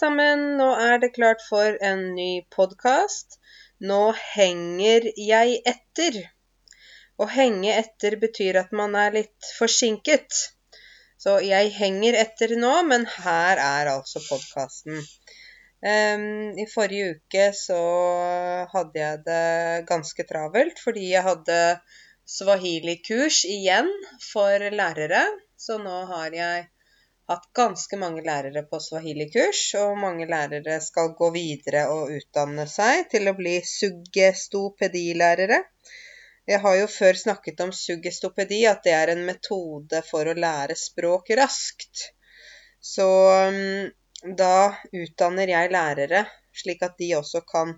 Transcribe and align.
sammen, 0.00 0.44
nå 0.60 0.68
er 0.80 1.00
det 1.02 1.12
klart 1.16 1.42
for 1.44 1.76
en 1.84 2.10
ny 2.16 2.42
podkast. 2.54 3.36
Nå 3.80 4.12
henger 4.34 5.10
jeg 5.16 5.58
etter. 5.68 6.16
Å 7.20 7.28
henge 7.28 7.74
etter 7.76 8.16
betyr 8.22 8.58
at 8.62 8.72
man 8.76 8.96
er 8.96 9.12
litt 9.18 9.50
forsinket. 9.58 10.38
Så 11.20 11.36
jeg 11.44 11.72
henger 11.76 12.16
etter 12.16 12.56
nå, 12.56 12.72
men 12.88 13.04
her 13.18 13.60
er 13.60 13.92
altså 13.92 14.22
podkasten. 14.24 15.02
Um, 15.80 16.56
I 16.60 16.66
forrige 16.68 17.14
uke 17.16 17.46
så 17.56 17.80
hadde 18.72 19.00
jeg 19.00 19.22
det 19.24 19.86
ganske 19.88 20.26
travelt 20.28 20.80
fordi 20.84 21.06
jeg 21.14 21.24
hadde 21.24 21.60
swahili-kurs 22.28 23.46
igjen 23.48 23.88
for 24.30 24.68
lærere. 24.80 25.24
Så 25.60 25.80
nå 25.80 26.02
har 26.08 26.36
jeg 26.36 26.68
hatt 27.30 27.46
ganske 27.54 27.96
mange 27.96 28.22
lærere 28.26 28.62
på 28.66 28.80
swahili-kurs, 28.82 29.62
og 29.78 29.98
mange 30.02 30.26
lærere 30.26 30.80
skal 30.82 31.12
gå 31.18 31.30
videre 31.34 31.84
og 31.94 32.10
utdanne 32.16 32.66
seg 32.70 33.06
til 33.12 33.30
å 33.30 33.36
bli 33.38 33.60
suggestopedilærere. 33.72 35.60
Jeg 36.50 36.58
har 36.64 36.76
jo 36.80 36.88
før 36.90 37.18
snakket 37.20 37.60
om 37.62 37.70
suggestopedi, 37.76 38.64
at 38.66 38.82
det 38.86 38.94
er 38.96 39.12
en 39.12 39.22
metode 39.28 40.00
for 40.08 40.26
å 40.26 40.34
lære 40.34 40.74
språk 40.78 41.30
raskt. 41.38 42.08
Så 42.82 43.06
um, 43.46 43.86
da 44.24 44.74
utdanner 44.90 45.54
jeg 45.54 45.70
lærere, 45.70 46.24
slik 46.62 46.82
at 46.82 46.98
de 46.98 47.12
også 47.20 47.44
kan 47.46 47.76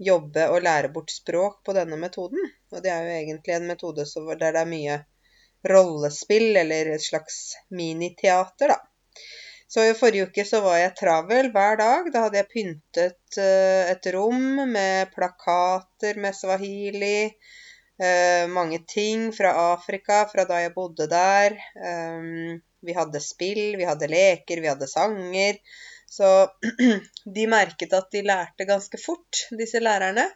jobbe 0.00 0.48
og 0.52 0.64
lære 0.66 0.92
bort 0.92 1.12
språk 1.14 1.62
på 1.64 1.72
denne 1.76 1.96
metoden. 2.00 2.52
Og 2.74 2.84
det 2.84 2.92
er 2.92 3.06
jo 3.06 3.16
egentlig 3.22 3.56
en 3.56 3.70
metode 3.72 4.04
der 4.04 4.52
det 4.52 4.60
er 4.60 4.68
mye 4.68 5.00
rollespill, 5.72 6.56
eller 6.56 6.94
et 6.94 7.04
slags 7.04 7.40
miniteater, 7.72 8.74
da. 8.74 8.89
Så 9.70 9.84
i 9.86 9.94
forrige 9.94 10.26
uke 10.26 10.42
så 10.46 10.60
var 10.64 10.80
jeg 10.80 10.96
travel 10.98 11.52
hver 11.54 11.76
dag. 11.78 12.08
Da 12.10 12.24
hadde 12.24 12.40
jeg 12.40 12.50
pyntet 12.50 13.38
uh, 13.38 13.90
et 13.92 14.08
rom 14.16 14.64
med 14.72 15.12
plakater 15.14 16.18
med 16.18 16.34
swahili. 16.34 17.30
Uh, 18.00 18.48
mange 18.50 18.80
ting 18.90 19.28
fra 19.36 19.52
Afrika, 19.70 20.24
fra 20.32 20.46
da 20.48 20.58
jeg 20.64 20.74
bodde 20.74 21.06
der. 21.12 21.54
Um, 21.78 22.58
vi 22.82 22.96
hadde 22.96 23.22
spill, 23.22 23.76
vi 23.78 23.86
hadde 23.86 24.10
leker, 24.10 24.64
vi 24.64 24.72
hadde 24.72 24.90
sanger. 24.90 25.62
Så 26.10 26.50
de 27.38 27.46
merket 27.46 27.94
at 27.94 28.10
de 28.10 28.26
lærte 28.26 28.66
ganske 28.66 28.98
fort, 28.98 29.44
disse 29.54 29.78
lærerne. 29.78 30.26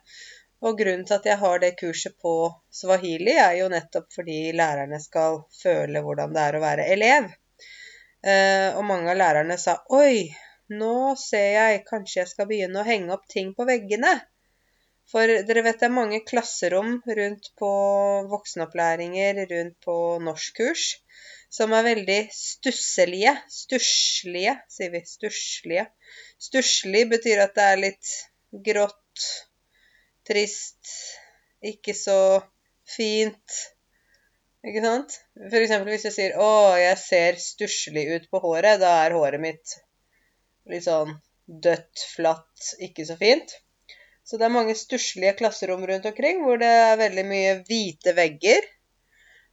Og 0.62 0.78
grunnen 0.78 1.02
til 1.08 1.18
at 1.18 1.26
jeg 1.26 1.42
har 1.42 1.58
det 1.58 1.74
kurset 1.80 2.14
på 2.22 2.36
swahili, 2.70 3.34
er 3.34 3.58
jo 3.58 3.72
nettopp 3.72 4.12
fordi 4.14 4.52
lærerne 4.54 5.02
skal 5.02 5.42
føle 5.58 6.06
hvordan 6.06 6.36
det 6.36 6.44
er 6.46 6.56
å 6.60 6.62
være 6.62 6.92
elev. 6.94 7.34
Eh, 8.24 8.70
og 8.72 8.86
mange 8.88 9.10
av 9.12 9.18
lærerne 9.20 9.56
sa 9.60 9.74
oi, 9.92 10.30
nå 10.72 11.12
ser 11.20 11.50
jeg 11.58 11.82
kanskje 11.88 12.22
jeg 12.22 12.30
skal 12.30 12.48
begynne 12.48 12.80
å 12.80 12.86
henge 12.86 13.12
opp 13.12 13.26
ting 13.28 13.50
på 13.56 13.66
veggene. 13.68 14.14
For 15.12 15.28
dere 15.28 15.64
vet 15.66 15.82
det 15.82 15.90
er 15.90 15.92
mange 15.92 16.22
klasserom 16.24 16.94
rundt 17.18 17.50
på 17.60 17.70
voksenopplæringer, 18.30 19.42
rundt 19.50 19.76
på 19.84 19.96
norskkurs, 20.24 20.86
som 21.52 21.74
er 21.76 21.84
veldig 21.90 22.18
stusselige. 22.32 23.34
Stusslige, 23.52 24.56
sier 24.72 24.94
vi. 24.94 25.04
Stusslige. 25.10 25.84
Stusslig 26.40 27.04
betyr 27.12 27.44
at 27.44 27.54
det 27.58 27.68
er 27.74 27.82
litt 27.82 28.14
grått, 28.64 29.28
trist, 30.24 30.96
ikke 31.74 31.92
så 31.98 32.18
fint. 32.88 33.60
Ikke 34.64 34.80
sant? 34.84 35.18
For 35.36 35.60
eksempel 35.60 35.92
hvis 35.92 36.06
jeg 36.08 36.14
sier 36.14 36.36
'Å, 36.40 36.50
jeg 36.80 37.00
ser 37.00 37.40
stusslig 37.42 38.04
ut 38.14 38.30
på 38.32 38.40
håret', 38.44 38.80
da 38.80 38.92
er 39.04 39.16
håret 39.16 39.42
mitt 39.42 39.74
litt 40.72 40.86
sånn 40.86 41.12
dødt, 41.66 42.04
flatt, 42.14 42.70
ikke 42.86 43.04
så 43.04 43.18
fint. 43.20 43.52
Så 44.24 44.38
det 44.40 44.46
er 44.46 44.54
mange 44.54 44.76
stusslige 44.78 45.34
klasserom 45.40 45.84
rundt 45.88 46.08
omkring 46.08 46.40
hvor 46.44 46.56
det 46.62 46.70
er 46.72 46.96
veldig 46.96 47.24
mye 47.28 47.58
hvite 47.68 48.14
vegger. 48.16 48.64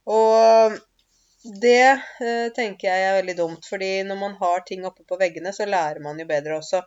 Og 0.08 0.78
det 1.66 1.88
eh, 1.90 2.48
tenker 2.56 2.88
jeg 2.88 3.08
er 3.10 3.18
veldig 3.20 3.36
dumt, 3.42 3.68
fordi 3.68 3.92
når 4.08 4.22
man 4.22 4.38
har 4.40 4.64
ting 4.68 4.86
oppe 4.88 5.04
på 5.10 5.20
veggene, 5.20 5.52
så 5.58 5.68
lærer 5.68 6.00
man 6.06 6.20
jo 6.22 6.30
bedre 6.30 6.62
også. 6.62 6.86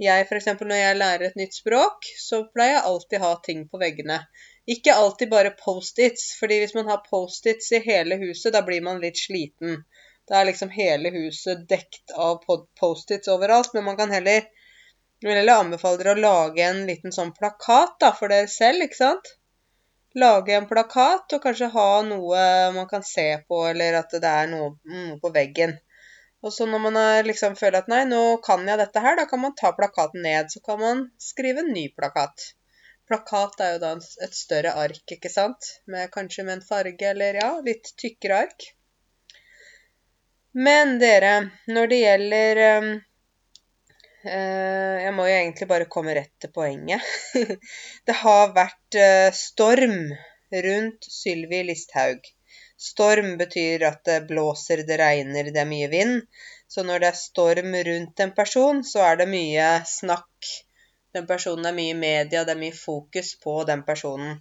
Jeg 0.00 0.26
f.eks. 0.26 0.48
når 0.58 0.78
jeg 0.80 0.96
lærer 0.96 1.26
et 1.28 1.38
nytt 1.38 1.54
språk, 1.54 2.08
så 2.18 2.46
pleier 2.54 2.78
jeg 2.78 2.86
alltid 2.90 3.20
å 3.20 3.26
ha 3.28 3.34
ting 3.46 3.66
på 3.70 3.80
veggene. 3.82 4.22
Ikke 4.70 4.94
alltid 4.94 5.30
bare 5.32 5.50
Post-Its, 5.58 6.34
fordi 6.38 6.60
hvis 6.62 6.76
man 6.76 6.90
har 6.90 7.02
Post-Its 7.06 7.72
i 7.74 7.82
hele 7.82 8.20
huset, 8.20 8.52
da 8.54 8.62
blir 8.66 8.84
man 8.86 9.00
litt 9.02 9.18
sliten. 9.18 9.82
Da 10.30 10.38
er 10.38 10.46
liksom 10.50 10.70
hele 10.70 11.10
huset 11.10 11.64
dekt 11.68 12.14
av 12.14 12.44
Post-Its 12.78 13.30
overalt. 13.34 13.72
Men 13.74 13.88
man 13.88 13.98
kan 13.98 14.14
heller 14.14 14.46
vil 15.20 15.36
heller 15.36 15.60
anbefale 15.60 15.98
dere 16.00 16.14
å 16.14 16.22
lage 16.22 16.62
en 16.64 16.84
liten 16.88 17.12
sånn 17.12 17.34
plakat 17.36 17.98
da, 18.00 18.12
for 18.16 18.32
dere 18.32 18.48
selv, 18.48 18.86
ikke 18.86 19.00
sant? 19.00 19.34
Lage 20.18 20.54
en 20.56 20.68
plakat 20.70 21.34
og 21.36 21.42
kanskje 21.44 21.68
ha 21.74 21.90
noe 22.06 22.44
man 22.74 22.88
kan 22.90 23.04
se 23.06 23.26
på, 23.46 23.60
eller 23.68 23.98
at 24.00 24.14
det 24.22 24.30
er 24.30 24.48
noe, 24.50 24.72
noe 24.86 25.18
på 25.22 25.32
veggen. 25.34 25.76
Og 26.40 26.54
så 26.56 26.64
når 26.66 26.82
man 26.86 26.96
liksom 27.26 27.58
føler 27.58 27.82
at 27.82 27.90
nei, 27.92 28.00
nå 28.08 28.38
kan 28.46 28.64
jeg 28.66 28.80
dette 28.80 29.02
her, 29.04 29.18
da 29.18 29.26
kan 29.28 29.42
man 29.42 29.52
ta 29.58 29.74
plakaten 29.76 30.24
ned. 30.24 30.48
Så 30.48 30.62
kan 30.64 30.80
man 30.80 31.04
skrive 31.20 31.66
en 31.66 31.74
ny 31.74 31.90
plakat. 31.92 32.54
Plakat 33.10 33.62
er 33.64 33.72
jo 33.74 33.78
da 33.82 33.88
et 34.24 34.36
større 34.38 34.72
ark, 34.78 35.02
ikke 35.16 35.30
sant? 35.32 35.70
Med, 35.90 36.12
kanskje 36.14 36.44
med 36.46 36.60
en 36.60 36.66
farge 36.66 37.08
eller 37.10 37.40
ja, 37.40 37.48
litt 37.66 37.90
tykkere 37.98 38.44
ark. 38.44 38.66
Men 40.54 40.98
dere, 41.02 41.32
når 41.70 41.90
det 41.90 41.98
gjelder 42.00 42.60
uh, 42.66 42.88
Jeg 44.26 45.12
må 45.14 45.26
jo 45.26 45.34
egentlig 45.34 45.68
bare 45.70 45.90
komme 45.90 46.14
rett 46.18 46.32
til 46.42 46.54
poenget. 46.54 47.02
det 48.06 48.16
har 48.22 48.54
vært 48.54 48.98
uh, 49.02 49.30
storm 49.34 49.98
rundt 50.70 51.10
Sylvi 51.10 51.64
Listhaug. 51.66 52.22
Storm 52.80 53.36
betyr 53.42 53.84
at 53.90 54.04
det 54.06 54.22
blåser, 54.30 54.86
det 54.88 55.02
regner, 55.02 55.50
det 55.50 55.62
er 55.62 55.68
mye 55.68 55.90
vind. 55.92 56.22
Så 56.70 56.86
når 56.86 57.02
det 57.02 57.10
er 57.10 57.18
storm 57.18 57.74
rundt 57.90 58.22
en 58.22 58.34
person, 58.38 58.84
så 58.86 59.02
er 59.10 59.20
det 59.20 59.30
mye 59.34 59.70
snakk. 59.98 60.54
Den 61.14 61.26
personen 61.26 61.66
er 61.66 61.74
mye 61.74 61.94
i 61.94 61.98
media, 61.98 62.44
det 62.44 62.54
er 62.54 62.60
mye 62.60 62.76
fokus 62.76 63.34
på 63.42 63.60
den 63.68 63.82
personen. 63.86 64.38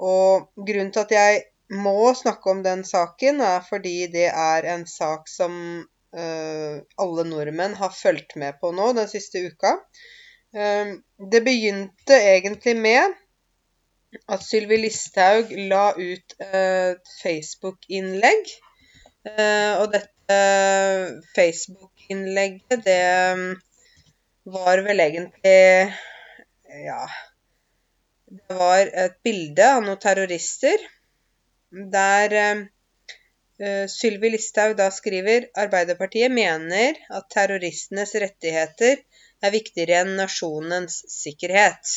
Og 0.00 0.50
grunnen 0.56 0.92
til 0.94 1.04
at 1.04 1.14
jeg 1.14 1.42
må 1.70 2.12
snakke 2.18 2.50
om 2.50 2.62
den 2.64 2.82
saken, 2.84 3.40
er 3.40 3.62
fordi 3.68 4.06
det 4.12 4.26
er 4.30 4.66
en 4.74 4.86
sak 4.90 5.28
som 5.30 5.52
uh, 6.16 6.76
alle 7.04 7.26
nordmenn 7.28 7.76
har 7.78 7.94
fulgt 7.94 8.36
med 8.40 8.58
på 8.60 8.72
nå 8.74 8.90
den 8.98 9.10
siste 9.10 9.44
uka. 9.46 9.76
Uh, 10.56 10.98
det 11.32 11.44
begynte 11.46 12.18
egentlig 12.18 12.76
med 12.76 13.14
at 14.26 14.42
Sylvi 14.42 14.80
Listhaug 14.80 15.52
la 15.70 15.92
ut 15.94 16.34
et 16.42 17.12
Facebook-innlegg. 17.20 18.50
Uh, 19.28 19.84
og 19.84 19.92
dette 19.94 20.40
Facebook-innlegget, 21.36 22.82
det 22.86 23.00
var 24.44 24.78
vel 24.78 25.00
egentlig 25.00 25.94
Ja. 26.86 27.08
Det 28.30 28.54
var 28.54 28.86
et 29.04 29.16
bilde 29.26 29.64
av 29.66 29.80
noen 29.82 29.98
terrorister 29.98 30.82
der 31.94 32.34
uh, 32.36 33.86
Sylvi 33.90 34.30
Listhaug 34.30 34.76
da 34.78 34.86
skriver 34.94 35.48
Arbeiderpartiet 35.58 36.30
mener 36.30 36.98
at 37.10 37.26
terroristenes 37.34 38.14
rettigheter 38.22 39.02
er 39.42 39.54
viktigere 39.54 40.04
enn 40.04 40.14
nasjonens 40.20 41.00
sikkerhet. 41.10 41.96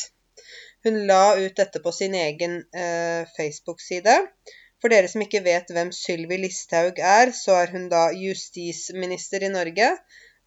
Hun 0.84 1.04
la 1.08 1.36
ut 1.38 1.54
dette 1.56 1.80
på 1.80 1.92
sin 1.94 2.14
egen 2.18 2.58
uh, 2.76 3.22
Facebook-side. 3.36 4.18
For 4.82 4.92
dere 4.92 5.08
som 5.08 5.22
ikke 5.24 5.44
vet 5.46 5.70
hvem 5.72 5.94
Sylvi 5.96 6.36
Listhaug 6.42 6.98
er, 6.98 7.30
så 7.32 7.60
er 7.62 7.70
hun 7.72 7.86
da 7.92 8.08
justisminister 8.12 9.46
i 9.46 9.54
Norge. 9.54 9.94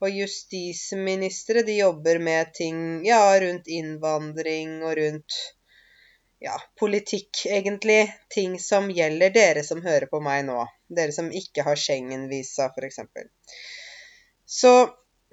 Og 0.04 0.14
justisministre 0.14 1.64
de 1.66 1.80
jobber 1.80 2.20
med 2.22 2.54
ting 2.54 2.82
ja, 3.06 3.22
rundt 3.42 3.70
innvandring 3.72 4.84
og 4.86 4.94
rundt 5.00 5.38
ja, 6.40 6.54
politikk, 6.80 7.46
egentlig. 7.50 8.14
Ting 8.30 8.60
som 8.62 8.92
gjelder 8.94 9.34
dere 9.34 9.64
som 9.66 9.82
hører 9.82 10.06
på 10.12 10.22
meg 10.22 10.46
nå. 10.46 10.62
Dere 10.88 11.16
som 11.16 11.32
ikke 11.34 11.66
har 11.66 11.80
Schengen-visa, 11.82 12.70
f.eks. 12.76 13.02
Så 14.46 14.74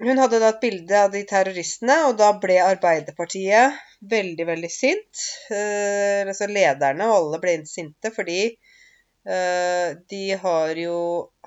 hun 0.03 0.19
hadde 0.19 0.41
da 0.41 0.49
et 0.51 0.63
bilde 0.63 0.97
av 1.05 1.13
de 1.13 1.21
terroristene, 1.27 2.01
og 2.09 2.17
da 2.19 2.33
ble 2.41 2.57
Arbeiderpartiet 2.63 3.77
veldig, 4.11 4.47
veldig 4.49 4.71
sint. 4.71 5.21
Eh, 5.53 6.25
altså 6.25 6.49
lederne 6.51 7.07
og 7.07 7.19
alle 7.21 7.39
ble 7.43 7.55
sinte 7.69 8.11
fordi 8.15 8.41
eh, 8.49 9.95
de 10.11 10.25
har 10.41 10.81
jo 10.81 10.99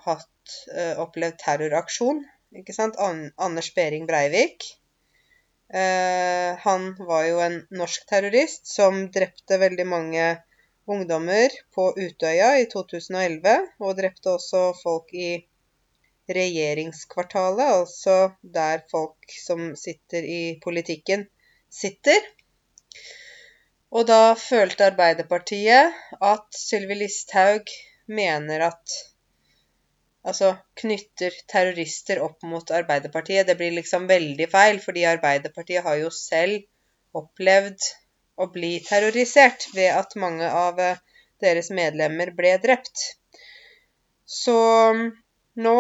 hatt 0.07 0.57
eh, 0.73 0.95
opplevd 0.97 1.37
terroraksjon. 1.43 2.25
Ikke 2.57 2.73
sant? 2.73 2.97
An 2.97 3.29
Anders 3.37 3.71
Behring 3.77 4.07
Breivik. 4.09 4.65
Eh, 5.69 6.57
han 6.65 6.95
var 6.99 7.27
jo 7.29 7.41
en 7.45 7.59
norsk 7.77 8.07
terrorist 8.09 8.71
som 8.71 9.03
drepte 9.13 9.59
veldig 9.61 9.85
mange 9.87 10.29
ungdommer 10.89 11.53
på 11.77 11.91
Utøya 11.93 12.55
i 12.63 12.65
2011, 12.73 13.67
og 13.85 13.99
drepte 13.99 14.33
også 14.39 14.63
folk 14.81 15.13
i 15.13 15.31
regjeringskvartalet, 16.29 17.69
altså 17.83 18.17
der 18.57 18.81
folk 18.91 19.37
som 19.45 19.75
sitter 19.77 20.25
i 20.25 20.41
politikken, 20.65 21.27
sitter. 21.69 22.25
Og 23.93 24.09
da 24.09 24.35
følte 24.41 24.89
Arbeiderpartiet 24.91 25.95
at 26.33 26.49
Sylvi 26.57 26.99
Listhaug 27.03 27.69
mener 28.09 28.67
at 28.71 28.99
Altså 30.29 30.53
knytter 30.81 31.35
terrorister 31.51 32.21
opp 32.25 32.45
mot 32.45 32.71
Arbeiderpartiet. 32.81 33.47
Det 33.49 33.57
blir 33.61 33.77
liksom 33.77 34.09
veldig 34.11 34.49
feil, 34.53 34.81
fordi 34.85 35.07
Arbeiderpartiet 35.09 35.87
har 35.87 35.97
jo 36.03 36.11
selv 36.15 36.67
opplevd 37.17 37.89
å 38.39 38.49
bli 38.55 38.77
terrorisert 38.87 39.71
ved 39.75 39.95
at 39.97 40.15
mange 40.21 40.51
av 40.53 40.79
eh, 40.83 41.01
deres 41.43 41.73
medlemmer 41.75 42.31
ble 42.37 42.55
drept. 42.63 43.07
Så 44.29 44.59
nå 45.59 45.79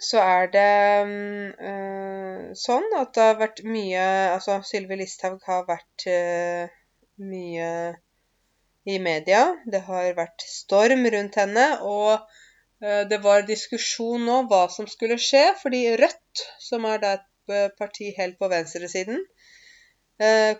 så 0.00 0.20
er 0.24 0.46
det 0.54 0.68
øh, 1.04 2.44
sånn 2.56 2.86
at 2.96 3.10
det 3.16 3.24
har 3.26 3.40
vært 3.40 3.58
mye 3.68 4.04
Altså 4.32 4.54
Sylvi 4.64 4.96
Listhaug 4.96 5.42
har 5.44 5.66
vært 5.68 6.06
øh, 6.08 6.70
mye 7.20 7.72
i 8.88 8.96
media. 9.02 9.42
Det 9.66 9.82
har 9.84 10.14
vært 10.16 10.46
storm 10.48 11.04
rundt 11.12 11.36
henne. 11.36 11.66
Og 11.84 12.39
det 12.80 13.18
var 13.20 13.42
diskusjon 13.44 14.22
nå 14.24 14.38
hva 14.48 14.62
som 14.72 14.86
skulle 14.88 15.18
skje, 15.20 15.42
fordi 15.60 15.82
Rødt, 16.00 16.44
som 16.64 16.86
er 16.88 17.02
et 17.04 17.52
parti 17.76 18.08
helt 18.16 18.38
på 18.40 18.48
venstresiden, 18.48 19.20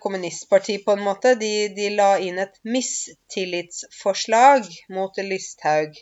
kommunistparti 0.01 0.77
på 0.85 0.95
en 0.97 1.03
måte, 1.05 1.33
de, 1.41 1.69
de 1.77 1.89
la 1.93 2.11
inn 2.21 2.41
et 2.41 2.57
mistillitsforslag 2.65 4.69
mot 4.93 5.21
Listhaug. 5.25 5.97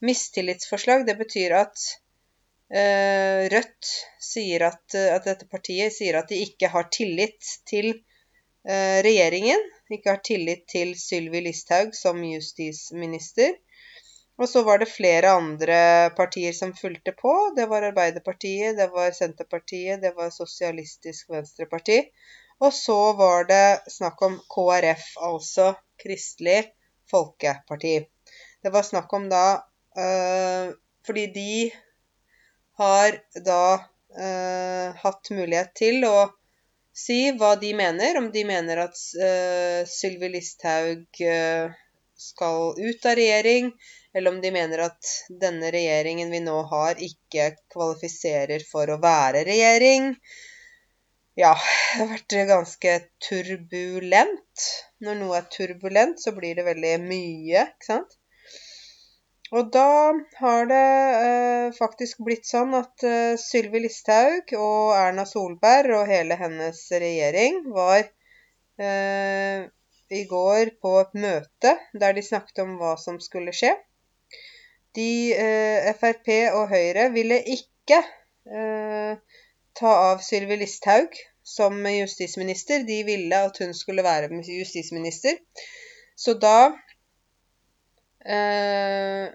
Mistillitsforslag, 0.00 1.06
det 1.06 1.16
betyr 1.18 1.54
at 1.58 1.86
uh, 2.74 3.46
Rødt 3.54 3.90
sier 4.22 4.66
at, 4.68 4.94
at, 4.94 5.24
dette 5.26 5.48
partiet 5.50 5.94
sier 5.94 6.20
at 6.20 6.30
de 6.30 6.38
ikke 6.44 6.70
har 6.74 6.90
tillit 6.94 7.54
til 7.70 7.90
uh, 7.94 8.98
regjeringen. 9.06 9.64
Ikke 9.90 10.14
har 10.14 10.22
tillit 10.22 10.66
til 10.70 10.94
Sylvi 11.00 11.42
Listhaug 11.46 11.94
som 11.96 12.20
justisminister. 12.22 13.56
Og 14.38 14.48
så 14.48 14.62
var 14.62 14.78
det 14.78 14.90
flere 14.90 15.32
andre 15.34 15.78
partier 16.16 16.54
som 16.54 16.74
fulgte 16.76 17.12
på. 17.18 17.32
Det 17.56 17.66
var 17.70 17.88
Arbeiderpartiet, 17.88 18.76
det 18.78 18.86
var 18.94 19.10
Senterpartiet, 19.16 20.02
det 20.02 20.12
var 20.16 20.30
Sosialistisk 20.30 21.32
Venstreparti. 21.34 22.04
Og 22.62 22.72
så 22.74 22.98
var 23.18 23.48
det 23.50 23.90
snakk 23.90 24.22
om 24.22 24.38
KrF, 24.54 25.10
altså 25.26 25.72
Kristelig 26.02 26.60
Folkeparti. 27.10 27.98
Det 28.62 28.72
var 28.74 28.86
snakk 28.86 29.12
om 29.18 29.28
da 29.30 29.44
øh, 29.98 30.70
fordi 31.06 31.26
de 31.34 31.52
har 32.78 33.18
da 33.46 33.62
øh, 33.74 34.96
hatt 35.02 35.30
mulighet 35.34 35.74
til 35.78 36.06
å 36.06 36.16
si 36.94 37.20
hva 37.38 37.56
de 37.58 37.74
mener. 37.74 38.18
Om 38.22 38.30
de 38.34 38.46
mener 38.46 38.86
at 38.86 38.98
øh, 39.18 39.82
Sylvi 39.90 40.30
Listhaug 40.34 41.22
skal 42.18 42.74
ut 42.78 43.06
av 43.06 43.18
regjering, 43.18 43.72
eller 44.16 44.32
om 44.34 44.40
de 44.40 44.52
mener 44.54 44.84
at 44.86 45.10
denne 45.40 45.70
regjeringen 45.74 46.30
vi 46.32 46.40
nå 46.44 46.56
har, 46.70 47.00
ikke 47.00 47.50
kvalifiserer 47.72 48.64
for 48.68 48.90
å 48.90 49.00
være 49.02 49.44
regjering. 49.48 50.14
Ja, 51.38 51.52
det 51.54 52.00
har 52.00 52.08
vært 52.14 52.38
ganske 52.48 52.94
turbulent. 53.22 54.68
Når 55.04 55.20
noe 55.20 55.36
er 55.38 55.50
turbulent, 55.52 56.18
så 56.22 56.32
blir 56.34 56.58
det 56.58 56.66
veldig 56.66 56.96
mye, 57.04 57.68
ikke 57.68 57.90
sant? 57.92 58.16
Og 59.56 59.70
da 59.72 60.12
har 60.42 60.66
det 60.68 60.86
eh, 61.24 61.68
faktisk 61.76 62.20
blitt 62.26 62.44
sånn 62.48 62.74
at 62.76 63.04
eh, 63.06 63.38
Sylvi 63.40 63.80
Listhaug 63.80 64.52
og 64.58 64.92
Erna 64.98 65.24
Solberg 65.28 65.94
og 66.02 66.10
hele 66.10 66.36
hennes 66.36 66.82
regjering 66.92 67.62
var 67.72 68.02
eh, 68.82 69.64
i 70.12 70.24
går 70.28 70.74
på 70.82 70.92
et 71.00 71.16
møte 71.16 71.74
der 71.94 72.18
de 72.18 72.24
snakket 72.26 72.60
om 72.66 72.76
hva 72.82 72.96
som 73.00 73.16
skulle 73.24 73.54
skje. 73.56 73.72
De, 74.98 75.10
eh, 75.38 75.88
Frp 75.98 76.30
og 76.58 76.72
Høyre 76.72 77.08
ville 77.14 77.38
ikke 77.54 78.00
eh, 78.02 79.18
ta 79.78 79.96
av 80.10 80.22
Sylvi 80.26 80.58
Listhaug 80.58 81.14
som 81.46 81.78
justisminister. 81.86 82.82
De 82.88 83.02
ville 83.06 83.42
at 83.48 83.58
hun 83.62 83.74
skulle 83.74 84.04
være 84.04 84.42
justisminister. 84.42 85.38
Så 86.18 86.34
da 86.34 86.56
eh, 88.26 89.28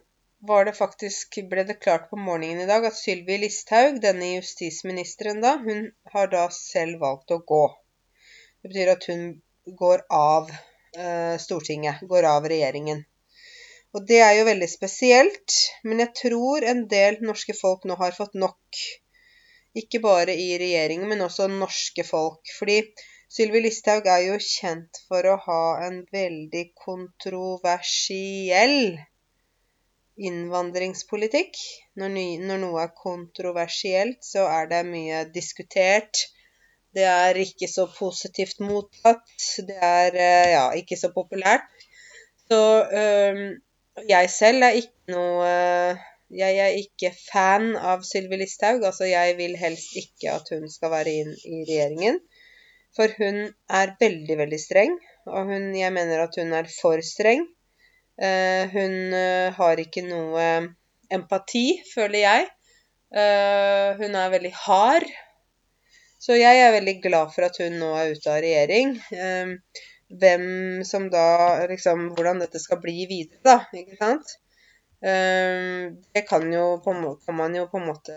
var 0.44 0.66
det 0.68 0.76
faktisk, 0.76 1.40
ble 1.50 1.64
det 1.68 1.80
klart 1.80 2.10
på 2.10 2.20
morgenen 2.20 2.66
i 2.66 2.68
dag 2.68 2.86
at 2.90 3.00
Sylvi 3.00 3.40
Listhaug, 3.46 4.02
denne 4.04 4.34
justisministeren 4.36 5.40
da, 5.46 5.56
hun 5.64 5.88
har 6.12 6.30
da 6.34 6.44
selv 6.52 7.00
valgt 7.06 7.32
å 7.32 7.40
gå. 7.40 7.64
Det 8.62 8.74
betyr 8.74 8.94
at 8.98 9.08
hun 9.08 9.26
går 9.80 10.04
av 10.12 10.52
eh, 10.52 11.40
Stortinget, 11.40 12.04
går 12.12 12.28
av 12.28 12.52
regjeringen. 12.52 13.06
Og 13.94 14.08
det 14.10 14.24
er 14.26 14.34
jo 14.40 14.46
veldig 14.48 14.70
spesielt, 14.72 15.58
men 15.86 16.00
jeg 16.02 16.10
tror 16.18 16.66
en 16.66 16.88
del 16.90 17.20
norske 17.22 17.54
folk 17.54 17.84
nå 17.86 17.94
har 18.00 18.16
fått 18.18 18.34
nok. 18.34 18.58
Ikke 19.78 20.00
bare 20.02 20.34
i 20.38 20.58
regjeringen, 20.62 21.10
men 21.10 21.22
også 21.26 21.48
norske 21.52 22.04
folk. 22.06 22.50
Fordi 22.58 22.82
Sylvi 23.34 23.60
Listhaug 23.64 24.06
er 24.10 24.22
jo 24.28 24.38
kjent 24.42 25.00
for 25.08 25.26
å 25.30 25.38
ha 25.46 25.64
en 25.86 26.06
veldig 26.14 26.66
kontroversiell 26.78 28.98
innvandringspolitikk. 30.22 31.58
Når, 31.98 32.18
noe 32.62 32.84
er 32.84 32.94
kontroversielt, 32.98 34.22
så 34.26 34.46
er 34.50 34.70
det 34.74 34.84
mye 34.90 35.24
diskutert. 35.34 36.26
Det 36.94 37.06
er 37.10 37.38
ikke 37.42 37.70
så 37.70 37.88
positivt 37.94 38.62
mottatt. 38.62 39.26
Det 39.66 39.78
er 39.78 40.14
eh, 40.14 40.52
ja, 40.54 40.66
ikke 40.78 40.98
så 41.00 41.10
populært. 41.14 41.66
Så 42.50 42.62
øh, 42.86 43.58
jeg 44.10 44.30
selv 44.34 44.66
er 44.66 44.80
ikke 44.80 45.14
noe 45.14 45.50
Jeg 46.34 46.58
er 46.58 46.78
ikke 46.80 47.12
fan 47.14 47.76
av 47.78 48.02
Sylvi 48.08 48.40
Listhaug. 48.42 48.82
Altså, 48.82 49.06
jeg 49.06 49.36
vil 49.38 49.54
helst 49.60 49.94
ikke 50.00 50.32
at 50.34 50.48
hun 50.50 50.66
skal 50.72 50.90
være 50.90 51.12
inn 51.22 51.36
i 51.46 51.60
regjeringen. 51.68 52.18
For 52.98 53.14
hun 53.20 53.52
er 53.70 53.94
veldig, 54.00 54.38
veldig 54.40 54.60
streng, 54.62 54.96
og 55.30 55.52
hun, 55.52 55.68
jeg 55.78 55.94
mener 55.94 56.24
at 56.24 56.34
hun 56.42 56.56
er 56.58 56.70
for 56.74 57.02
streng. 57.06 57.46
Uh, 58.18 58.66
hun 58.74 59.14
uh, 59.14 59.54
har 59.54 59.82
ikke 59.82 60.06
noe 60.08 60.48
empati, 61.14 61.84
føler 61.94 62.20
jeg. 62.24 62.50
Hun 63.14 64.16
er 64.18 64.34
veldig 64.34 64.50
hard. 64.64 65.06
Så 66.18 66.34
jeg 66.34 66.64
er 66.64 66.72
veldig 66.74 66.96
glad 67.04 67.30
for 67.36 67.46
at 67.46 67.60
hun 67.62 67.76
nå 67.78 67.92
er 68.00 68.16
ute 68.16 68.32
av 68.32 68.40
regjering. 68.42 68.96
Hvem 70.22 70.84
som 70.86 71.10
da 71.14 71.66
liksom 71.70 72.10
Hvordan 72.14 72.42
dette 72.44 72.62
skal 72.62 72.82
bli 72.84 73.06
videre, 73.10 73.42
da. 73.46 73.58
Ikke 73.74 74.00
sant? 74.00 74.40
det 75.04 76.22
kan, 76.30 76.46
jo, 76.48 76.78
kan 76.80 77.36
man 77.36 77.56
jo 77.58 77.66
på 77.68 77.76
en 77.76 77.90
måte 77.90 78.14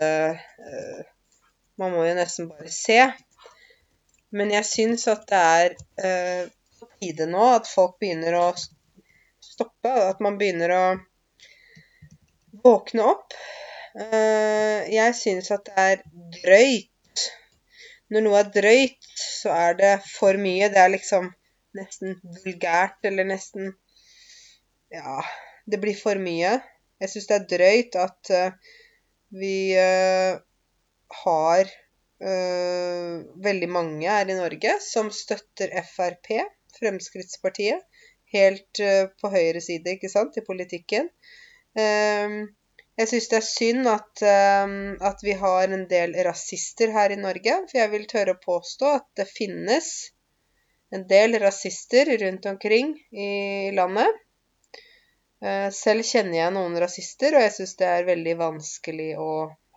Man 1.75 1.91
må 1.91 2.05
jo 2.07 2.13
nesten 2.15 2.47
bare 2.47 2.71
se. 2.71 3.01
Men 4.35 4.51
jeg 4.51 4.67
syns 4.67 5.07
at 5.11 5.23
det 5.29 5.39
er 5.39 5.75
eh, 6.03 6.49
på 6.79 6.87
tide 6.99 7.27
nå 7.31 7.43
at 7.55 7.69
folk 7.69 7.95
begynner 8.01 8.35
å 8.35 8.47
stoppe. 8.57 9.91
At 9.91 10.19
man 10.23 10.39
begynner 10.39 10.73
å 10.75 10.83
våkne 12.65 13.07
opp. 13.07 13.37
Eh, 13.97 14.89
jeg 14.91 15.15
syns 15.17 15.51
at 15.55 15.69
det 15.69 15.85
er 15.85 16.03
drøyt. 16.41 17.23
Når 18.11 18.23
noe 18.23 18.41
er 18.41 18.51
drøyt, 18.51 19.07
så 19.15 19.55
er 19.55 19.79
det 19.79 19.93
for 20.11 20.39
mye. 20.39 20.69
Det 20.73 20.83
er 20.83 20.93
liksom 20.93 21.31
nesten 21.77 22.17
vulgært, 22.43 22.99
eller 23.07 23.27
nesten 23.27 23.73
Ja, 24.93 25.21
det 25.67 25.81
blir 25.83 25.97
for 25.99 26.19
mye. 26.21 26.57
Jeg 27.01 27.11
syns 27.11 27.27
det 27.29 27.35
er 27.37 27.47
drøyt 27.51 27.97
at 28.01 28.31
uh, 28.33 28.75
vi 29.37 29.57
uh, 29.77 30.39
har 31.23 31.71
uh, 32.23 33.17
veldig 33.47 33.69
mange 33.69 34.07
her 34.07 34.31
i 34.31 34.37
Norge 34.37 34.77
som 34.83 35.11
støtter 35.13 35.75
Frp, 35.91 36.31
Fremskrittspartiet, 36.77 37.83
helt 38.33 38.81
på 39.21 39.29
høyre 39.31 39.61
side 39.63 39.93
ikke 39.95 40.09
sant, 40.11 40.35
i 40.35 40.43
politikken. 40.45 41.07
Jeg 41.77 43.07
syns 43.07 43.29
det 43.31 43.37
er 43.37 43.45
synd 43.45 43.87
at, 43.87 44.23
at, 44.27 45.23
vi 45.23 45.31
har 45.39 45.71
en 45.71 45.85
del 45.89 46.13
rasister 46.27 46.91
her 46.91 47.15
i 47.15 47.19
Norge, 47.21 47.53
for 47.69 47.79
jeg 47.79 47.91
vil 47.93 48.03
tørre 48.11 48.35
å 48.35 48.41
påstå 48.43 48.91
at 48.97 49.07
det 49.21 49.29
finnes 49.31 49.87
en 50.95 51.03
del 51.07 51.39
rasister 51.41 52.09
rundt 52.21 52.45
omkring 52.49 52.93
i 53.11 53.71
landet. 53.75 54.23
Selv 55.75 56.05
kjenner 56.07 56.39
jeg 56.39 56.53
noen 56.55 56.77
rasister, 56.81 57.35
og 57.37 57.43
jeg 57.45 57.53
syns 57.57 57.75
det 57.77 57.89
er 57.91 58.07
veldig 58.07 58.35
vanskelig 58.39 59.09
å 59.21 59.31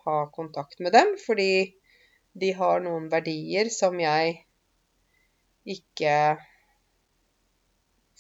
ha 0.07 0.19
kontakt 0.33 0.79
med 0.81 0.95
dem, 0.97 1.17
fordi 1.21 1.75
de 2.41 2.53
har 2.57 2.81
noen 2.85 3.11
verdier 3.13 3.69
som 3.75 3.99
jeg 4.01 4.39
ikke 5.69 6.15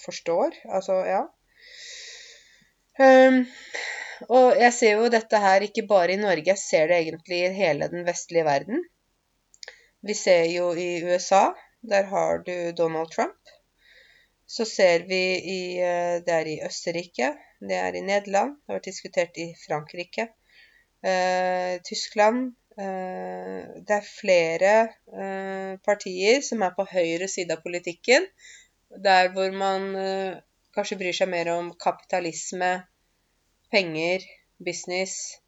forstår. 0.02 0.58
Altså, 0.68 0.98
ja. 1.08 1.22
Um, 3.00 3.46
Og 4.28 4.58
jeg 4.60 4.72
ser 4.76 4.98
jo 4.98 5.08
dette 5.12 5.38
her 5.40 5.64
ikke 5.64 5.86
bare 5.88 6.12
i 6.12 6.20
Norge, 6.20 6.44
jeg 6.52 6.60
ser 6.60 6.90
det 6.90 6.98
egentlig 7.00 7.38
i 7.46 7.52
hele 7.56 7.88
den 7.88 8.04
vestlige 8.04 8.44
verden. 8.44 8.82
Vi 10.04 10.16
ser 10.16 10.44
jo 10.52 10.74
i 10.76 11.00
USA, 11.08 11.54
der 11.82 12.02
har 12.10 12.38
du 12.44 12.72
Donald 12.72 13.10
Trump. 13.10 13.38
Så 14.46 14.64
ser 14.64 15.06
vi 15.08 15.22
i 15.38 15.60
eh, 15.78 16.18
Det 16.26 16.34
er 16.34 16.48
i 16.50 16.60
Østerrike, 16.66 17.34
det 17.60 17.76
er 17.76 17.94
i 17.94 18.02
Nederland, 18.02 18.56
det 18.56 18.72
har 18.72 18.80
vært 18.80 18.88
diskutert 18.90 19.36
i 19.38 19.52
Frankrike, 19.66 20.26
eh, 21.06 21.76
Tyskland. 21.86 22.54
Eh, 22.80 23.60
det 23.86 23.96
er 23.96 24.08
flere 24.08 24.74
eh, 25.14 25.78
partier 25.86 26.42
som 26.42 26.64
er 26.66 26.74
på 26.74 26.88
høyre 26.90 27.28
side 27.30 27.54
av 27.54 27.62
politikken, 27.62 28.26
der 28.90 29.30
hvor 29.34 29.54
man 29.54 29.94
eh, 29.94 30.40
kanskje 30.74 30.98
bryr 30.98 31.16
seg 31.16 31.30
mer 31.30 31.52
om 31.54 31.70
kapitalisme, 31.78 32.72
penger, 33.70 34.26
business, 34.58 35.38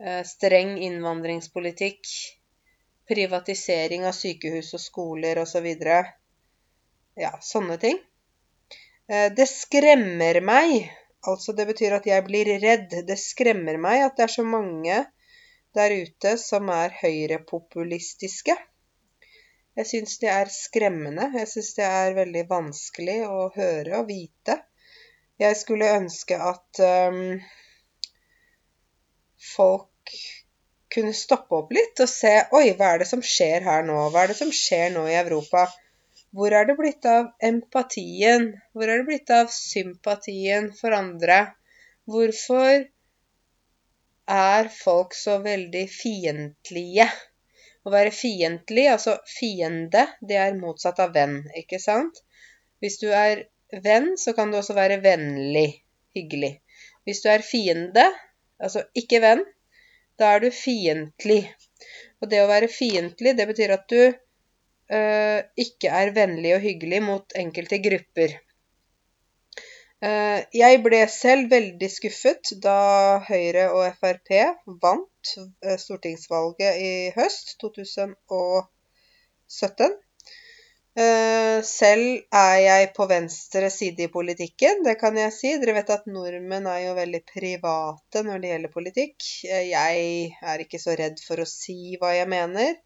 eh, 0.00 0.22
streng 0.24 0.78
innvandringspolitikk, 0.80 2.08
privatisering 3.08 4.06
av 4.08 4.16
sykehus 4.16 4.72
og 4.76 4.82
skoler 4.82 5.42
osv. 5.42 5.68
Så 5.82 6.00
ja, 7.20 7.32
sånne 7.44 7.76
ting. 7.82 7.98
Eh, 9.08 9.28
det 9.36 9.48
skremmer 9.50 10.40
meg, 10.44 10.90
altså 11.28 11.54
det 11.56 11.66
betyr 11.72 11.98
at 11.98 12.08
jeg 12.08 12.24
blir 12.28 12.52
redd. 12.62 12.94
Det 13.08 13.18
skremmer 13.20 13.80
meg 13.80 14.06
at 14.06 14.16
det 14.18 14.28
er 14.28 14.36
så 14.36 14.46
mange 14.46 15.00
der 15.76 15.94
ute 16.04 16.36
som 16.40 16.68
er 16.72 16.94
høyrepopulistiske. 17.00 18.56
Jeg 19.76 19.88
syns 19.88 20.18
det 20.20 20.28
er 20.28 20.52
skremmende. 20.52 21.30
Jeg 21.38 21.48
syns 21.48 21.72
det 21.78 21.86
er 21.88 22.16
veldig 22.16 22.44
vanskelig 22.50 23.22
å 23.24 23.46
høre 23.54 24.02
og 24.02 24.10
vite. 24.10 24.58
Jeg 25.40 25.56
skulle 25.56 25.94
ønske 25.96 26.36
at 26.36 26.80
um, 26.84 27.38
folk 29.54 30.16
kunne 30.92 31.14
stoppe 31.16 31.56
opp 31.58 31.72
litt 31.74 32.00
og 32.04 32.10
se 32.10 32.32
Oi, 32.58 32.66
hva 32.78 32.92
er 32.94 33.02
det 33.02 33.08
som 33.10 33.22
skjer 33.24 33.64
her 33.66 33.86
nå? 33.86 33.96
Hva 34.12 34.24
er 34.24 34.32
det 34.32 34.38
som 34.38 34.52
skjer 34.54 34.92
nå 34.94 35.06
i 35.08 35.16
Europa? 35.20 35.66
Hvor 36.32 36.54
er 36.56 36.68
det 36.68 36.76
blitt 36.78 37.06
av 37.08 37.28
empatien? 37.44 38.48
Hvor 38.72 38.88
er 38.88 39.00
det 39.00 39.08
blitt 39.08 39.32
av 39.36 39.50
sympatien 39.52 40.70
for 40.78 40.96
andre? 40.96 41.40
Hvorfor 42.08 42.86
er 44.36 44.70
folk 44.76 45.14
så 45.18 45.38
veldig 45.44 45.84
fiendtlige? 45.92 47.08
Å 47.82 47.90
være 47.92 48.12
fiendtlig, 48.14 48.86
altså 48.92 49.16
fiende, 49.26 50.06
det 50.22 50.38
er 50.38 50.58
motsatt 50.58 51.00
av 51.02 51.16
venn, 51.16 51.40
ikke 51.58 51.80
sant? 51.82 52.20
Hvis 52.80 53.00
du 53.02 53.08
er 53.10 53.48
venn, 53.84 54.12
så 54.18 54.34
kan 54.36 54.52
du 54.52 54.60
også 54.60 54.76
være 54.78 55.00
vennlig, 55.02 55.82
hyggelig. 56.14 56.52
Hvis 57.04 57.24
du 57.24 57.28
er 57.32 57.42
fiende, 57.42 58.06
altså 58.62 58.84
ikke 58.98 59.20
venn, 59.24 59.42
da 60.22 60.30
er 60.36 60.40
du 60.44 60.50
fiendtlig. 60.54 61.42
Og 62.22 62.30
det 62.30 62.38
å 62.42 62.50
være 62.50 62.68
fiendtlig, 62.70 63.32
det 63.38 63.46
betyr 63.50 63.70
at 63.74 63.86
du 63.90 64.02
uh, 64.06 65.40
ikke 65.58 65.88
er 65.90 66.14
vennlig 66.14 66.54
og 66.56 66.64
hyggelig 66.64 67.00
mot 67.04 67.32
enkelte 67.38 67.78
grupper. 67.82 68.30
Uh, 70.02 70.42
jeg 70.54 70.82
ble 70.82 71.08
selv 71.10 71.50
veldig 71.52 71.90
skuffet 71.90 72.52
da 72.62 73.18
Høyre 73.28 73.70
og 73.74 73.94
Frp 74.00 74.30
vant 74.82 75.34
eh, 75.38 75.78
stortingsvalget 75.78 76.76
i 76.82 77.12
høst 77.14 77.58
2017. 77.62 79.94
Eh, 80.92 81.62
selv 81.64 82.36
er 82.36 82.56
jeg 82.60 82.88
på 82.96 83.06
venstre 83.08 83.70
side 83.72 84.04
i 84.04 84.12
politikken, 84.12 84.82
det 84.84 84.98
kan 85.00 85.16
jeg 85.16 85.32
si. 85.32 85.54
Dere 85.60 85.78
vet 85.78 85.92
at 85.94 86.08
nordmenn 86.10 86.68
er 86.68 86.82
jo 86.86 86.94
veldig 86.98 87.22
private 87.32 88.24
når 88.26 88.42
det 88.42 88.52
gjelder 88.52 88.74
politikk. 88.76 89.28
Jeg 89.48 90.06
er 90.52 90.64
ikke 90.66 90.80
så 90.82 90.96
redd 91.00 91.22
for 91.24 91.40
å 91.40 91.48
si 91.48 91.96
hva 92.00 92.12
jeg 92.18 92.28
mener. 92.28 92.76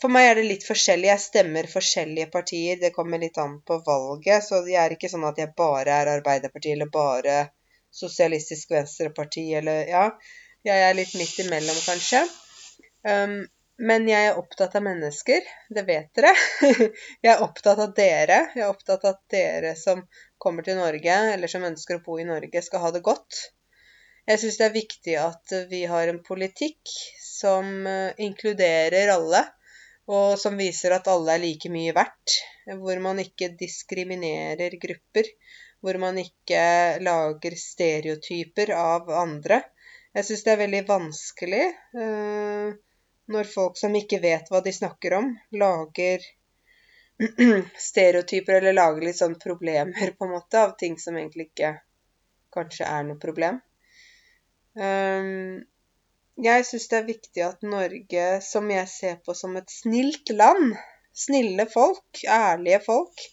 For 0.00 0.08
meg 0.08 0.30
er 0.30 0.38
det 0.38 0.46
litt 0.48 0.64
forskjellig. 0.64 1.10
Jeg 1.10 1.22
stemmer 1.26 1.68
forskjellige 1.68 2.30
partier. 2.32 2.78
Det 2.80 2.92
kommer 2.94 3.20
litt 3.20 3.36
an 3.42 3.58
på 3.66 3.80
valget. 3.84 4.46
Så 4.46 4.62
det 4.64 4.78
er 4.80 4.94
ikke 4.96 5.10
sånn 5.12 5.26
at 5.28 5.40
jeg 5.42 5.52
bare 5.58 5.98
er 6.00 6.14
Arbeiderpartiet 6.16 6.78
eller 6.78 6.88
bare 6.92 7.40
Sosialistisk 7.92 8.70
Venstreparti 8.72 9.50
eller 9.60 9.88
Ja. 9.90 10.04
Jeg 10.64 10.84
er 10.84 10.92
litt 10.92 11.12
midt 11.16 11.38
imellom, 11.40 11.76
kanskje. 11.86 12.20
Um, 13.08 13.38
men 13.80 14.08
jeg 14.08 14.30
er 14.30 14.38
opptatt 14.38 14.74
av 14.76 14.84
mennesker. 14.84 15.46
Det 15.72 15.84
vet 15.88 16.10
dere. 16.16 16.32
jeg 17.24 17.30
er 17.32 17.44
opptatt 17.44 17.80
av 17.80 17.94
dere. 17.96 18.42
Jeg 18.54 18.64
er 18.64 18.72
opptatt 18.72 19.06
av 19.06 19.16
at 19.16 19.22
dere 19.32 19.72
som 19.78 20.02
kommer 20.40 20.66
til 20.66 20.76
Norge, 20.80 21.16
eller 21.34 21.50
som 21.50 21.64
ønsker 21.64 21.98
å 21.98 22.04
bo 22.04 22.18
i 22.20 22.28
Norge, 22.28 22.62
skal 22.64 22.84
ha 22.84 22.92
det 22.94 23.04
godt. 23.06 23.46
Jeg 24.28 24.42
syns 24.42 24.60
det 24.60 24.66
er 24.66 24.76
viktig 24.76 25.16
at 25.20 25.56
vi 25.70 25.86
har 25.90 26.10
en 26.10 26.20
politikk 26.22 26.92
som 27.24 27.86
eh, 27.88 28.12
inkluderer 28.20 29.10
alle 29.14 29.46
og 30.10 30.38
som 30.42 30.58
viser 30.58 30.94
at 30.94 31.08
alle 31.10 31.36
er 31.36 31.42
like 31.44 31.70
mye 31.72 31.94
verdt. 31.96 32.36
Hvor 32.80 33.00
man 33.02 33.20
ikke 33.22 33.52
diskriminerer 33.58 34.74
grupper. 34.82 35.28
Hvor 35.80 35.96
man 36.02 36.18
ikke 36.20 36.62
lager 37.00 37.56
stereotyper 37.56 38.74
av 38.76 39.10
andre. 39.14 39.62
Jeg 40.16 40.26
syns 40.26 40.42
det 40.44 40.52
er 40.52 40.62
veldig 40.64 40.82
vanskelig 40.88 41.64
uh, 41.94 42.72
når 43.30 43.48
folk 43.50 43.78
som 43.78 43.94
ikke 43.96 44.20
vet 44.22 44.50
hva 44.50 44.60
de 44.64 44.72
snakker 44.74 45.14
om, 45.20 45.30
lager 45.54 46.24
stereotyper 47.90 48.60
eller 48.60 48.76
lager 48.76 49.06
litt 49.06 49.18
sånn 49.20 49.36
problemer, 49.40 50.14
på 50.16 50.26
en 50.26 50.34
måte, 50.34 50.62
av 50.62 50.76
ting 50.80 50.98
som 50.98 51.18
egentlig 51.18 51.50
ikke 51.50 51.74
kanskje 52.54 52.88
er 52.88 53.04
noe 53.06 53.20
problem. 53.22 53.60
Um, 54.74 55.60
jeg 56.40 56.66
syns 56.66 56.88
det 56.88 56.98
er 56.98 57.08
viktig 57.08 57.44
at 57.44 57.66
Norge, 57.66 58.26
som 58.44 58.70
jeg 58.72 58.88
ser 58.88 59.20
på 59.24 59.36
som 59.36 59.56
et 59.60 59.70
snilt 59.70 60.32
land, 60.34 60.74
snille 61.12 61.66
folk, 61.70 62.22
ærlige 62.24 62.80
folk, 62.86 63.24